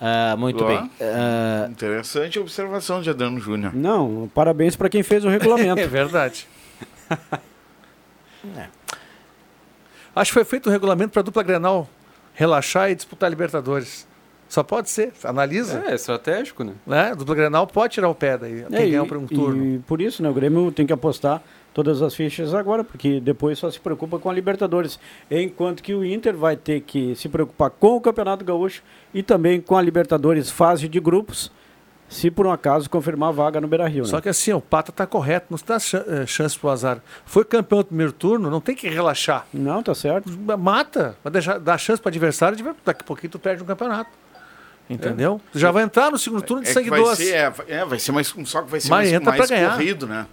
[0.00, 0.90] Ah, muito bem.
[1.00, 3.74] Ah, Interessante a observação de Adriano Júnior.
[3.74, 5.80] Não, parabéns para quem fez o regulamento.
[5.80, 6.46] É verdade.
[10.14, 11.88] Acho que foi feito um regulamento para a dupla Grenal
[12.34, 14.07] relaxar e disputar Libertadores.
[14.48, 15.12] Só pode ser.
[15.24, 15.84] Analisa.
[15.86, 16.72] É, estratégico, né?
[16.86, 17.14] Né?
[17.14, 18.60] Dupla Grenal pode tirar o pé daí.
[18.62, 19.64] É, Quem e, ganhar um turno.
[19.74, 21.42] e por isso, né, o Grêmio tem que apostar
[21.74, 24.98] todas as fichas agora, porque depois só se preocupa com a Libertadores.
[25.30, 28.82] Enquanto que o Inter vai ter que se preocupar com o Campeonato Gaúcho
[29.12, 31.52] e também com a Libertadores fase de grupos,
[32.08, 34.02] se por um acaso confirmar a vaga no Beira-Rio.
[34.04, 34.08] Né?
[34.08, 37.00] Só que assim, o Pata está correto, não se dá chan- eh, chance pro azar.
[37.26, 39.46] Foi campeão do primeiro turno, não tem que relaxar.
[39.52, 40.30] Não, tá certo.
[40.58, 44.10] Mata, vai deixar, dar chance para adversário, daqui a pouquinho tu perde um campeonato.
[44.88, 45.40] Entendeu?
[45.52, 47.24] Tu já vai entrar no segundo turno de É sangue vai doce.
[47.26, 49.56] ser, é, é, vai ser mais, só que vai ser Mas mais, entra mais pra
[49.56, 49.72] ganhar.
[49.72, 50.26] corrido, né?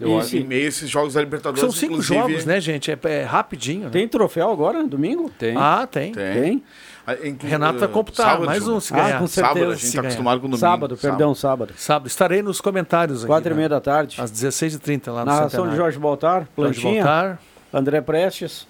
[0.00, 2.90] Eu acho- em meio a esses jogos da Libertadores, São cinco inclusive, jogos, né, gente?
[2.90, 3.84] É, é rapidinho.
[3.86, 3.90] Né?
[3.90, 5.28] Tem troféu agora, domingo?
[5.36, 5.56] Tem.
[5.56, 6.12] Ah, tem.
[6.12, 6.32] Tem.
[6.42, 6.62] Tem?
[7.04, 9.18] Ah, inclu- Renato vai eh, computar, sábado, mais um se Ah, ganhar.
[9.18, 9.76] com Sábado, a certeza.
[9.80, 10.08] gente tá ganhar.
[10.08, 10.58] acostumado com domingo.
[10.60, 11.74] Sábado, perdão, sábado.
[11.76, 12.06] Sábado.
[12.06, 13.26] Estarei nos comentários aqui.
[13.26, 13.56] Quatro e né?
[13.56, 14.20] meia da tarde.
[14.20, 15.76] Às 16h30 lá no Narração de Centenário.
[15.78, 17.38] Jorge Baltar, Jorge Plantinha, Voltar
[17.72, 18.68] André Prestes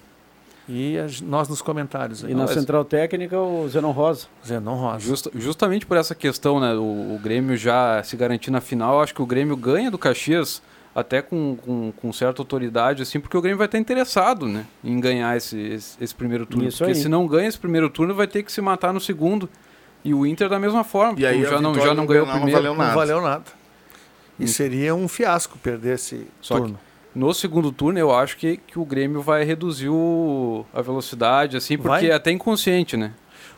[0.69, 2.25] e as- nós nos comentários.
[2.25, 2.31] aí.
[2.31, 4.27] e na Nós- central técnica o Zenon Rosa.
[4.47, 4.99] Zenon Rosa.
[5.01, 6.75] Justa- justamente por essa questão, né?
[6.75, 10.63] O, o Grêmio já se garantir na final, acho que o Grêmio ganha do Caxias
[10.95, 14.67] até com, com, com certa autoridade, assim, porque o Grêmio vai estar interessado, né?
[14.83, 16.67] Em ganhar esse, esse, esse primeiro turno.
[16.69, 16.99] Isso porque aí.
[17.01, 19.49] se não ganha esse primeiro turno, vai ter que se matar no segundo.
[20.05, 22.27] E o Inter da mesma forma, E aí já não, já não ganhou o Grenal
[22.27, 22.57] não primeiro.
[22.63, 22.95] valeu Não nada.
[22.95, 23.45] valeu nada.
[24.39, 24.47] E Hum.
[24.47, 26.79] seria um fiasco perder esse Só que- turno.
[27.19, 31.77] No segundo turno, eu acho que, que o Grêmio vai reduzir o- a velocidade, assim,
[31.77, 32.07] porque Vai?
[32.11, 33.13] é até inconsciente, né?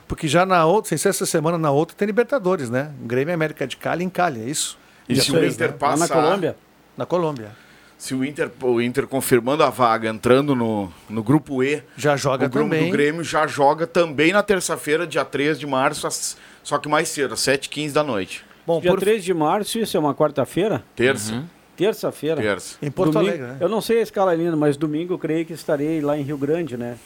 [0.08, 2.90] Porque já na outra, sem ser essa semana, na outra tem Libertadores, né?
[3.02, 4.78] Grêmio e América de Cali em Cali, é isso?
[5.06, 5.76] E Dia se o Inter né?
[5.78, 6.56] Lá na passar, Colômbia.
[6.96, 7.50] Na Colômbia.
[7.98, 12.46] se o Inter, o Inter confirmando a vaga, entrando no, no grupo E, Já joga
[12.46, 12.86] o grupo também.
[12.86, 17.10] do Grêmio já joga também na terça-feira, dia 3 de março, às- só que mais
[17.10, 18.42] cedo, às 7h15 da noite.
[18.66, 20.82] bom, Dia por 3 de março, isso é uma quarta-feira?
[20.96, 21.44] Terça.
[21.84, 22.40] Terça-feira.
[22.40, 22.76] Terça.
[22.82, 23.56] Em Porto Domingo- Alegre, né?
[23.60, 26.36] Eu não sei a escala ainda, mas domingo eu creio que estarei lá em Rio
[26.38, 26.96] Grande, né?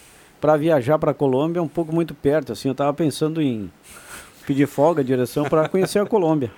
[0.40, 2.68] Para viajar para Colômbia é um pouco muito perto, assim.
[2.68, 3.70] Eu estava pensando em
[4.46, 6.50] pedir folga, direção, para conhecer a Colômbia.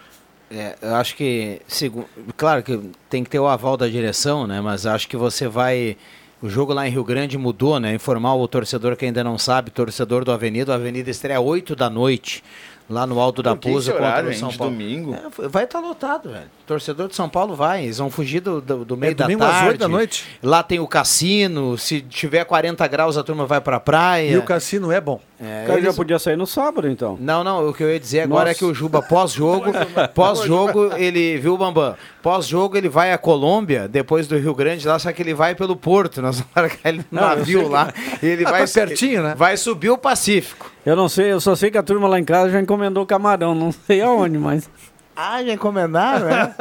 [0.50, 4.60] É, eu acho que, segu- claro que tem que ter o aval da direção, né?
[4.60, 5.96] Mas acho que você vai.
[6.42, 7.94] O jogo lá em Rio Grande mudou, né?
[7.94, 10.70] Informar o torcedor que ainda não sabe, torcedor do Avenida.
[10.72, 12.44] O Avenida estreia 8 da noite,
[12.88, 14.72] lá no Alto da Pousa contra o São de Paulo.
[14.72, 15.14] domingo?
[15.14, 16.50] É, vai estar lotado, velho.
[16.66, 17.84] Torcedor de São Paulo vai.
[17.84, 19.58] Eles vão fugir do, do, do meio É da domingo tarde.
[19.58, 20.24] às 8 da noite.
[20.42, 21.76] Lá tem o cassino.
[21.78, 24.30] Se tiver 40 graus, a turma vai pra praia.
[24.30, 25.20] E o cassino é bom.
[25.38, 27.18] É, O cara já podia sair no sábado, então.
[27.20, 28.52] não, não, o que eu ia dizer agora Nossa.
[28.52, 29.66] é que o Juba, pós-jogo,
[30.14, 31.94] pós-jogo, ele, viu, Bambam?
[32.22, 35.76] Pós-jogo ele vai à Colômbia, depois do Rio Grande lá, só que ele vai pelo
[35.76, 39.22] Porto, nós vamos largar ele no navio sei lá, e ele Ah, vai, tá pertinho,
[39.22, 39.34] né?
[39.36, 40.70] vai subir o Pacífico.
[40.86, 43.54] Eu não sei, eu só sei que a turma lá em casa já encomendou camarão,
[43.54, 44.70] não sei aonde, mas.
[45.14, 46.54] Ah, já encomendaram, né?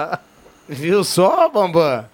[0.66, 2.04] Viu só, Bambam?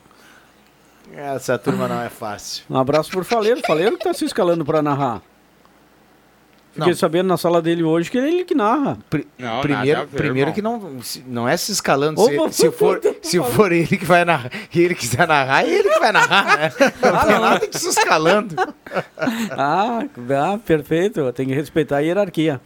[1.16, 2.64] Essa turma não é fácil.
[2.68, 3.61] Um abraço pro Faleiro.
[3.64, 5.22] Faleiro que tá se escalando pra narrar.
[6.75, 6.97] Fiquei Não.
[6.99, 8.99] sabendo na sala dele hoje que é ele que narra.
[9.09, 10.81] Pri- Não, primeiro, ver, primeiro irmão.
[10.81, 12.20] que não, se- não é se escalando.
[12.20, 15.70] Ô, Se, se for, se for ele que vai narrar, e ele quiser narrar, é
[15.70, 16.72] ele que vai narrar, né?
[17.01, 18.57] Não tem nada que se escalando.
[19.51, 20.05] Ah,
[20.37, 21.33] ah, perfeito.
[21.33, 22.61] Tem que respeitar a hierarquia.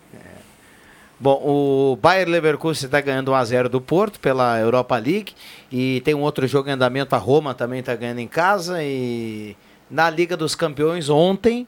[1.21, 5.33] Bom, o Bayer Leverkusen está ganhando 1x0 do Porto pela Europa League.
[5.71, 8.83] E tem um outro jogo em andamento, a Roma também está ganhando em casa.
[8.83, 9.57] E
[9.91, 11.67] na Liga dos Campeões, ontem,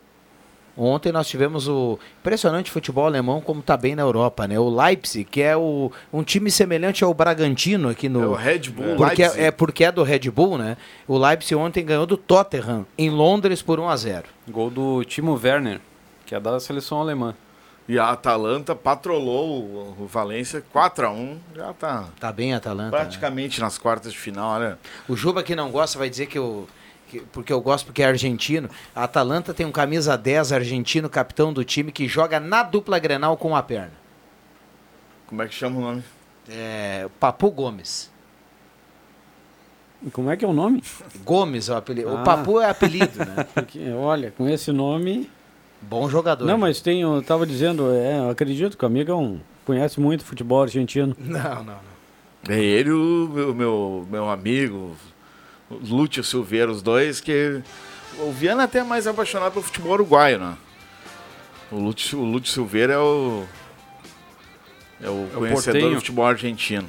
[0.77, 4.59] ontem nós tivemos o impressionante futebol alemão, como está bem na Europa, né?
[4.59, 8.23] O Leipzig, que é o, um time semelhante ao Bragantino aqui no.
[8.23, 9.43] É o Red Bull porque Leipzig.
[9.43, 10.77] é, é porque é do Red Bull, né?
[11.07, 14.25] O Leipzig ontem ganhou do Tottenham, em Londres, por 1x0.
[14.49, 15.81] Gol do Timo Werner,
[16.27, 17.35] que é da seleção alemã.
[17.89, 21.37] E a Atalanta patrolou o, o Valência 4x1.
[21.57, 22.85] Já tá Tá bem, Atalanta.
[22.85, 22.91] né?
[23.03, 24.79] praticamente nas quartas de final, olha.
[25.09, 26.69] O Juba que não gosta vai dizer que eu.
[27.11, 28.69] Que- porque eu gosto porque é argentino.
[28.95, 33.37] A Atalanta tem um camisa 10 argentino, capitão do time, que joga na dupla grenal
[33.37, 33.93] com a perna.
[35.27, 36.05] Como é que chama o nome?
[36.49, 37.09] É.
[37.19, 38.11] Papu Gomes.
[40.13, 40.83] Como é que é o nome?
[41.25, 42.09] Gomes é o apelido.
[42.09, 42.15] Ah.
[42.21, 43.45] O Papu é apelido, né?
[43.53, 45.31] Porque, olha, com esse nome.
[45.83, 46.45] Bom jogador.
[46.47, 49.99] Não, mas tem, eu tava dizendo, é, eu acredito que o amigo é um, conhece
[50.01, 51.15] muito futebol argentino.
[51.19, 51.91] Não, não, não.
[52.49, 54.97] É ele o meu, meu, meu amigo,
[55.71, 57.61] Lúcio Silveira, os dois, que.
[58.19, 60.57] O Viana até é mais apaixonado pelo futebol uruguaio, né?
[61.71, 63.45] O Lúcio, o Lúcio Silveira é o.
[65.03, 65.91] É o conhecedor portenho.
[65.91, 66.89] do futebol argentino.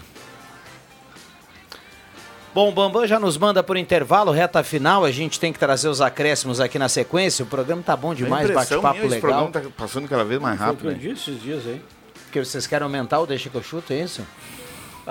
[2.53, 5.05] Bom, o Bambam já nos manda por intervalo, reta final.
[5.05, 7.43] A gente tem que trazer os acréscimos aqui na sequência.
[7.43, 9.47] O programa tá bom demais, bate-papo minha, esse legal.
[9.47, 10.81] programa tá passando cada vez mais Foi o rápido.
[10.81, 10.97] que eu né?
[10.97, 11.81] disse esses dias aí.
[12.25, 14.25] Porque vocês querem aumentar o Deixa que eu chuto, é isso?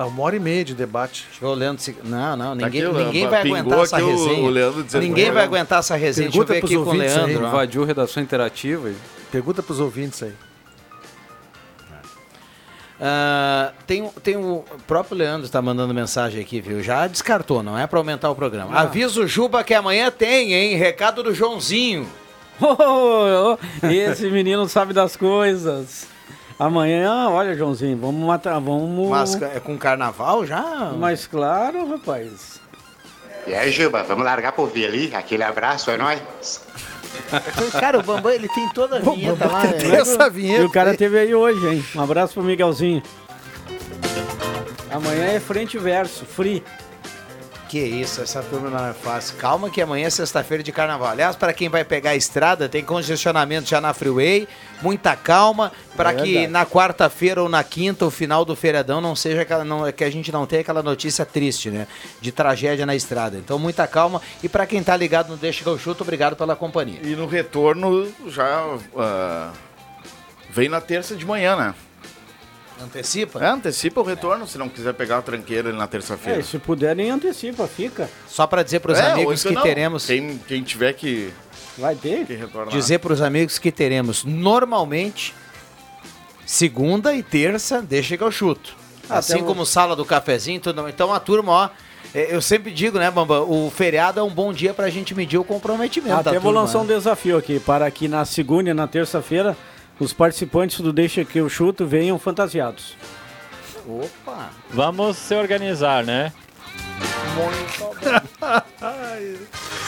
[0.03, 1.27] Ah, uma hora e meia de debate.
[1.29, 1.83] Deixa eu ver o Leandro.
[1.83, 4.43] se- Não, não, Tá ninguém, aqui, ninguém vai pingou aguentar essa resenha.
[4.45, 6.31] o Leandro dizendo ninguém vai aguentar essa resenha.
[6.31, 7.27] Pergunta Deixa eu ver aqui com o ouvintes aí.
[7.27, 7.45] Leandro.
[7.45, 7.49] ó.
[7.49, 8.89] Invadiu redação interativa.
[8.91, 8.97] e-
[9.31, 10.33] Pergunta para os ouvintes aí.
[13.03, 16.83] Ah, tem, o- tem o próprio Leandro está mandando mensagem aqui, viu?
[16.83, 18.71] Já descartou, não é para aumentar o programa.
[18.75, 18.83] Ah.
[18.83, 20.77] Avisa o Juba que amanhã tem, hein?
[20.77, 22.07] Recado do Joãozinho.
[22.63, 26.07] Oh, oh, oh, esse menino sabe das coisas.
[26.61, 29.09] Amanhã, olha, Joãozinho, vamos matar, vamos.
[29.09, 30.93] Mas é com carnaval já?
[30.95, 32.61] Mas claro, rapaz.
[33.47, 35.15] E aí, Juba, vamos largar pro ouvir ali?
[35.15, 36.21] Aquele abraço, é nóis.
[37.81, 39.67] Cara, o Bambam ele tem toda a vinheta lá.
[39.69, 40.01] Tem né?
[40.01, 40.67] essa E vinheta.
[40.67, 41.85] o cara teve aí hoje, hein?
[41.97, 43.03] Um abraço pro Miguelzinho.
[44.91, 46.63] Amanhã é frente e verso, free.
[47.71, 49.37] Que isso, essa turma não é fácil.
[49.37, 51.07] Calma que amanhã é sexta-feira de carnaval.
[51.07, 54.49] Aliás, para quem vai pegar a estrada, tem congestionamento já na freeway.
[54.83, 56.49] Muita calma para que Verdade.
[56.49, 60.11] na quarta-feira ou na quinta, o final do feriadão, não seja aquela, não, que a
[60.11, 61.87] gente não tenha aquela notícia triste, né?
[62.21, 63.37] De tragédia na estrada.
[63.37, 64.21] Então, muita calma.
[64.43, 66.99] E para quem tá ligado no Deixa que eu chuto, obrigado pela companhia.
[67.05, 69.53] E no retorno já ah,
[70.51, 71.75] vem na terça de manhã, né?
[72.83, 73.45] Antecipa?
[73.45, 76.43] É, antecipa o retorno se não quiser pegar a tranqueira ali na É, terça-feira.
[76.43, 78.09] se puderem, antecipa, fica.
[78.29, 79.63] Só para dizer para os É, amigos que não.
[79.63, 80.07] teremos.
[80.07, 81.31] Quem, quem tiver que,
[81.77, 82.25] Vai ter?
[82.27, 82.75] que retornar.
[82.75, 85.35] dizer para os amigos que teremos normalmente
[86.47, 88.75] segunda e terça, deixa que eu chuto.
[89.09, 90.89] Ah, assim como sala do cafezinho, tudo.
[90.89, 91.69] Então a turma, ó,
[92.15, 95.37] é, eu sempre digo, né, Bamba, o feriado é um bom dia pra gente medir
[95.39, 96.95] o comprometimento da Até vou turma, lançar um né?
[96.95, 99.57] desafio aqui, para que na segunda e na terça-feira
[100.01, 102.97] os participantes do Deixa que eu chuto venham fantasiados.
[103.87, 104.51] Opa!
[104.71, 106.33] Vamos se organizar, né?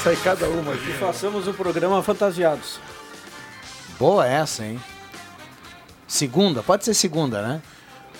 [0.03, 0.93] Sai cada uma E aqui.
[0.95, 2.79] façamos o programa fantasiados.
[3.99, 4.81] Boa essa, hein?
[6.07, 7.63] Segunda, pode ser segunda, né?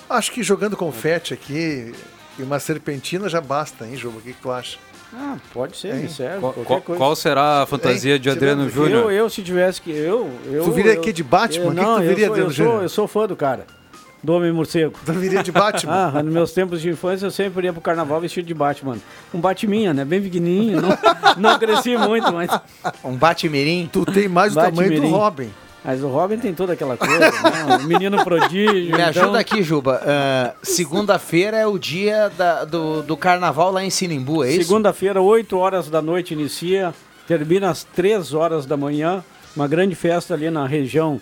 [0.09, 1.95] Acho que jogando confete aqui
[2.39, 4.19] e uma serpentina já basta, hein, Juba?
[4.19, 4.79] O que, que tu acha?
[5.15, 6.03] Ah, pode ser, Hein?
[6.03, 6.41] me serve.
[6.41, 6.99] Qual, qual- coisa.
[6.99, 8.31] qual será a fantasia de?
[8.31, 9.05] Adriano Júnior?
[9.05, 9.91] Eu, eu, se tivesse que.
[9.91, 11.65] Eu, eu, Tu viria eu- aqui de Batman?
[11.65, 13.37] Eu, O que que não, tu eu viria, sou, eu, sou, eu sou fã do
[13.37, 13.67] cara.
[14.25, 14.95] Do Homem Morcego.
[15.05, 15.93] Tu viria de Batman?
[16.15, 18.97] Ah, nos meus tempos de infância eu sempre ia pro carnaval vestido de Batman.
[19.35, 20.05] Um Batminha, né?
[20.05, 20.81] Bem pequenininho.
[20.81, 20.97] Não,
[21.37, 22.49] não cresci muito, mas.
[23.05, 23.91] Um bate-mirim.
[23.93, 25.09] Tu tem mais o tamanho do.
[25.09, 25.51] Robin.
[25.85, 27.77] Mas o Robin tem toda aquela coisa, né?
[27.81, 28.95] O menino prodígio.
[28.97, 30.01] Me ajuda então- aqui, Juba.
[30.07, 34.63] Ah, Segunda-feira é o dia da- do, do carnaval lá em Sinimbu, é isso?
[34.69, 36.95] Segunda-feira, 8 horas da noite inicia,
[37.27, 39.25] termina às 3 horas da manhã.
[39.57, 41.21] Uma grande festa ali na região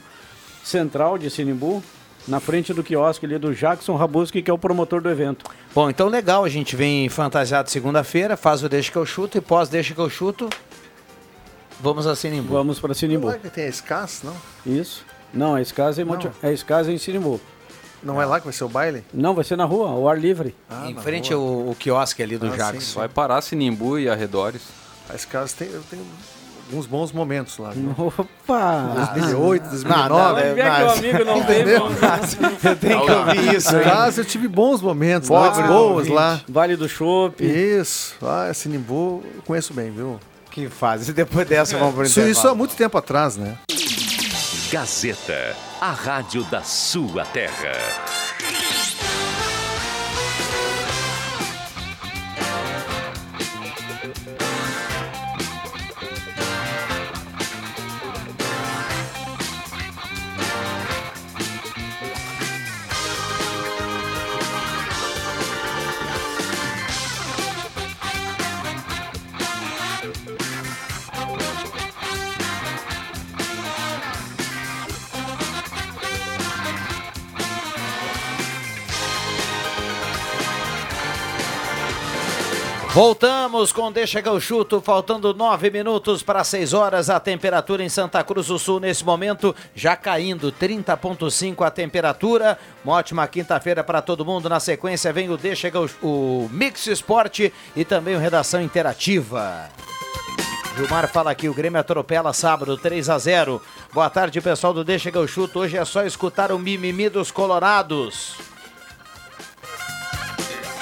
[0.63, 1.83] central de Sinimbu,
[2.29, 5.47] na frente do quiosque ali do Jackson Rabuski, que é o promotor do evento.
[5.75, 9.41] Bom, então legal, a gente vem fantasiado segunda-feira, faz o Deixa que eu chuto e
[9.41, 10.49] pós Deixa que eu chuto,
[11.83, 12.53] vamos a Sinimbu.
[12.53, 13.27] Vamos para Sinimbu.
[13.29, 14.35] Não é que tem a escasse, não?
[14.67, 15.05] Isso.
[15.33, 16.25] Não, esse caso é, em Monte...
[16.25, 16.33] Não.
[16.43, 17.41] é é em Sinimbu.
[18.03, 19.05] Não é lá que vai ser o baile?
[19.13, 20.55] Não, vai ser na rua, ao ar livre.
[20.69, 22.85] Ah, em frente ao, ao quiosque ali do Ah, Jacques.
[22.85, 24.63] sim, Vai parar Sinimbu e arredores.
[25.09, 26.03] As casas têm, eu tenho
[26.71, 27.71] alguns bons momentos lá.
[27.71, 27.95] viu?
[27.99, 28.93] Opa!
[29.13, 30.09] 2008, Não, 2009.
[30.09, 31.61] não, Vai ver que o amigo não tem.
[31.61, 31.89] Entendeu?
[32.65, 33.73] Eu tenho que ouvir isso?
[33.85, 36.41] Mas eu tive bons momentos, noites boas lá.
[36.49, 37.45] Vale do Chopp.
[37.45, 40.19] Isso, ah, Sinimbu, eu conheço bem, viu?
[40.51, 41.13] Que fase.
[41.13, 42.57] Depois dessa, vamos pro Isso, isso há intervalo.
[42.57, 43.57] muito tempo atrás, né?
[44.71, 47.73] Gazeta, a rádio da sua terra.
[83.01, 87.09] Voltamos com Deixa que eu chuto, faltando nove minutos para seis horas.
[87.09, 92.59] A temperatura em Santa Cruz do Sul nesse momento já caindo, 30,5 a temperatura.
[92.85, 94.51] Uma ótima quinta-feira para todo mundo.
[94.51, 99.71] Na sequência vem o Deixa que eu, o Mix Esporte e também o Redação Interativa.
[100.77, 103.63] Gilmar fala aqui, o Grêmio atropela sábado 3 a 0.
[103.95, 105.61] Boa tarde, pessoal do Deixa que eu chuto.
[105.61, 108.50] Hoje é só escutar o mimimi dos colorados.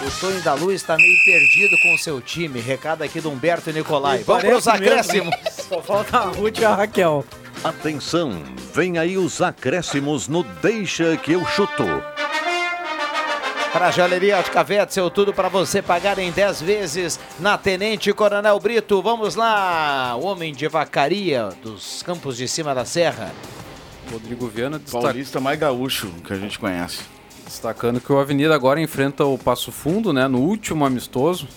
[0.07, 2.61] O Tonho da Luz está meio perdido com o seu time.
[2.61, 4.19] Recado aqui do Humberto Nicolai.
[4.25, 5.35] Vamos para os acréscimos.
[5.69, 7.25] Só falta a Ruth e a Raquel.
[7.65, 8.41] Atenção,
[8.73, 11.85] vem aí os acréscimos no Deixa que eu chuto.
[13.73, 18.59] Para a Joalheria Ótica Wetzel, tudo para você pagar em 10 vezes na Tenente Coronel
[18.61, 19.03] Brito.
[19.03, 23.33] Vamos lá, o homem de vacaria dos campos de cima da serra.
[24.11, 27.01] Rodrigo Viana destaca- Paulista mais gaúcho que a gente conhece.
[27.49, 31.49] Destacando que o Avenida agora enfrenta o Passo Fundo, né, no último amistoso.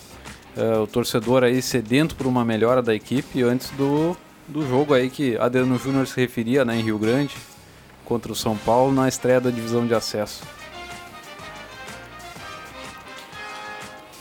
[0.56, 4.16] É, o torcedor aí sedento por uma melhora da equipe antes do,
[4.48, 7.36] do jogo aí que Adriano Júnior se referia, né, em Rio Grande,
[8.04, 10.42] contra o São Paulo na estreia da divisão de acesso.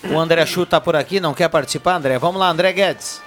[0.10, 2.18] O André Chu tá por aqui, não quer participar, André?
[2.20, 3.22] Vamos lá, André Guedes.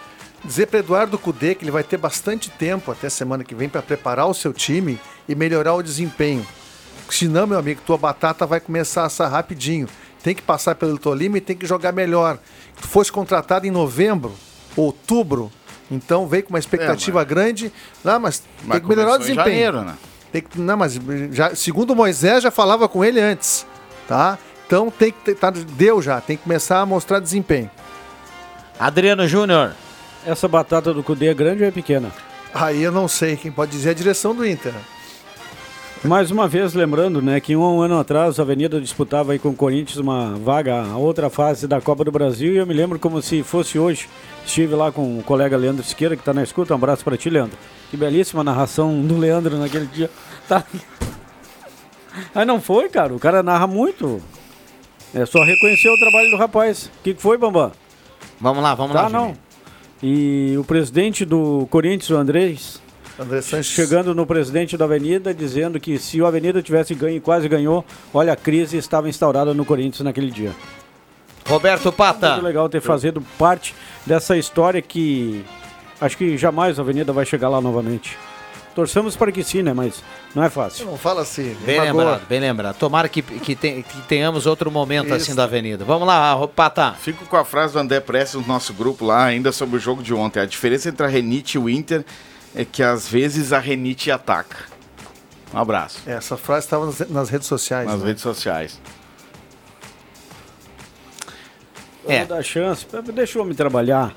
[0.45, 3.81] Dizer para Eduardo Cudê que ele vai ter bastante tempo até semana que vem para
[3.81, 6.47] preparar o seu time e melhorar o desempenho.
[7.11, 9.89] Senão, meu amigo, tua batata vai começar a assar rapidinho.
[10.23, 12.39] Tem que passar pelo Tolima e tem que jogar melhor.
[12.81, 14.33] Tu foste contratado em novembro,
[14.77, 15.53] outubro,
[15.91, 17.71] então veio com uma expectativa grande.
[18.03, 19.45] Não, mas, Mas tem que melhorar o desempenho.
[19.47, 19.95] janeiro, né?
[20.33, 20.99] Tem que- não, mas
[21.31, 23.65] já, segundo o Moisés já falava com ele antes,
[24.09, 24.39] tá?
[24.67, 27.71] Então tem que tá, deu já, tem que começar a mostrar desempenho.
[28.79, 29.73] Adriano Júnior.
[30.27, 32.11] Essa batata do Cudê é grande ou é pequena?
[32.53, 34.73] Aí eu não sei, quem pode dizer é a direção do Inter.
[36.05, 39.57] Mais uma vez, lembrando, né, que um ano atrás a Avenida disputava aí com o
[39.57, 43.23] Corinthians uma vaga, a outra fase da Copa do Brasil, e eu me lembro como
[43.23, 44.07] se fosse hoje.
[44.45, 46.75] Estive lá com o colega Leandro Siqueira, que está na escuta.
[46.75, 47.57] Um abraço para ti, Leandro.
[47.91, 50.11] Que belíssima narração do Leandro naquele dia.
[50.47, 50.63] Tá.
[52.35, 53.15] Aí não foi, cara.
[53.15, 54.21] O cara narra muito.
[55.15, 56.85] É só reconhecer o trabalho do rapaz.
[56.85, 57.73] O que, que foi, Bambam?
[58.39, 59.09] Vamos lá, vamos tá, lá.
[59.09, 59.21] não.
[59.23, 59.39] Juninho.
[60.03, 62.83] E o presidente do Corinthians, o Andrés,
[63.19, 63.67] André Sanches.
[63.67, 67.85] chegando no presidente da Avenida, dizendo que se o Avenida tivesse ganho e quase ganhou,
[68.13, 70.53] olha, a crise estava instaurada no Corinthians naquele dia.
[71.47, 72.33] Roberto Pata.
[72.33, 73.75] Muito legal ter fazido parte
[74.07, 75.45] dessa história que
[76.01, 78.17] acho que jamais a Avenida vai chegar lá novamente.
[78.75, 79.73] Torçamos para que sim, né?
[79.73, 80.03] Mas
[80.35, 80.87] não é fácil.
[80.87, 81.55] Não fala assim.
[81.65, 81.93] Bem magoa.
[81.93, 82.77] lembrado, bem lembrado.
[82.77, 85.15] Tomara que, que, te- que tenhamos outro momento Isso.
[85.15, 85.85] assim da Avenida.
[85.85, 86.93] Vamos lá, Pata.
[87.01, 90.03] Fico com a frase do André Prestes no nosso grupo lá, ainda sobre o jogo
[90.03, 90.41] de ontem.
[90.41, 92.05] A diferença entre a Renite e o Inter
[92.55, 94.73] é que às vezes a Renite ataca.
[95.53, 96.03] Um abraço.
[96.07, 97.87] Essa frase estava nas, nas redes sociais.
[97.87, 98.07] Nas né?
[98.07, 98.81] redes sociais.
[102.07, 102.19] É.
[102.19, 104.13] Vou dar chance, deixa o homem trabalhar.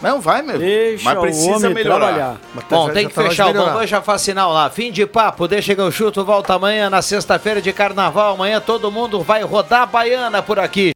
[0.00, 0.58] Não, vai, meu.
[0.58, 1.98] Deixa Mas precisa o homem melhorar.
[1.98, 2.40] trabalhar.
[2.70, 4.70] Bom, tem que fechar o bambu já faz sinal lá.
[4.70, 6.24] Fim de papo, deixa que eu chuto.
[6.24, 8.34] Volta amanhã na sexta-feira de carnaval.
[8.34, 10.92] Amanhã todo mundo vai rodar a baiana por aqui.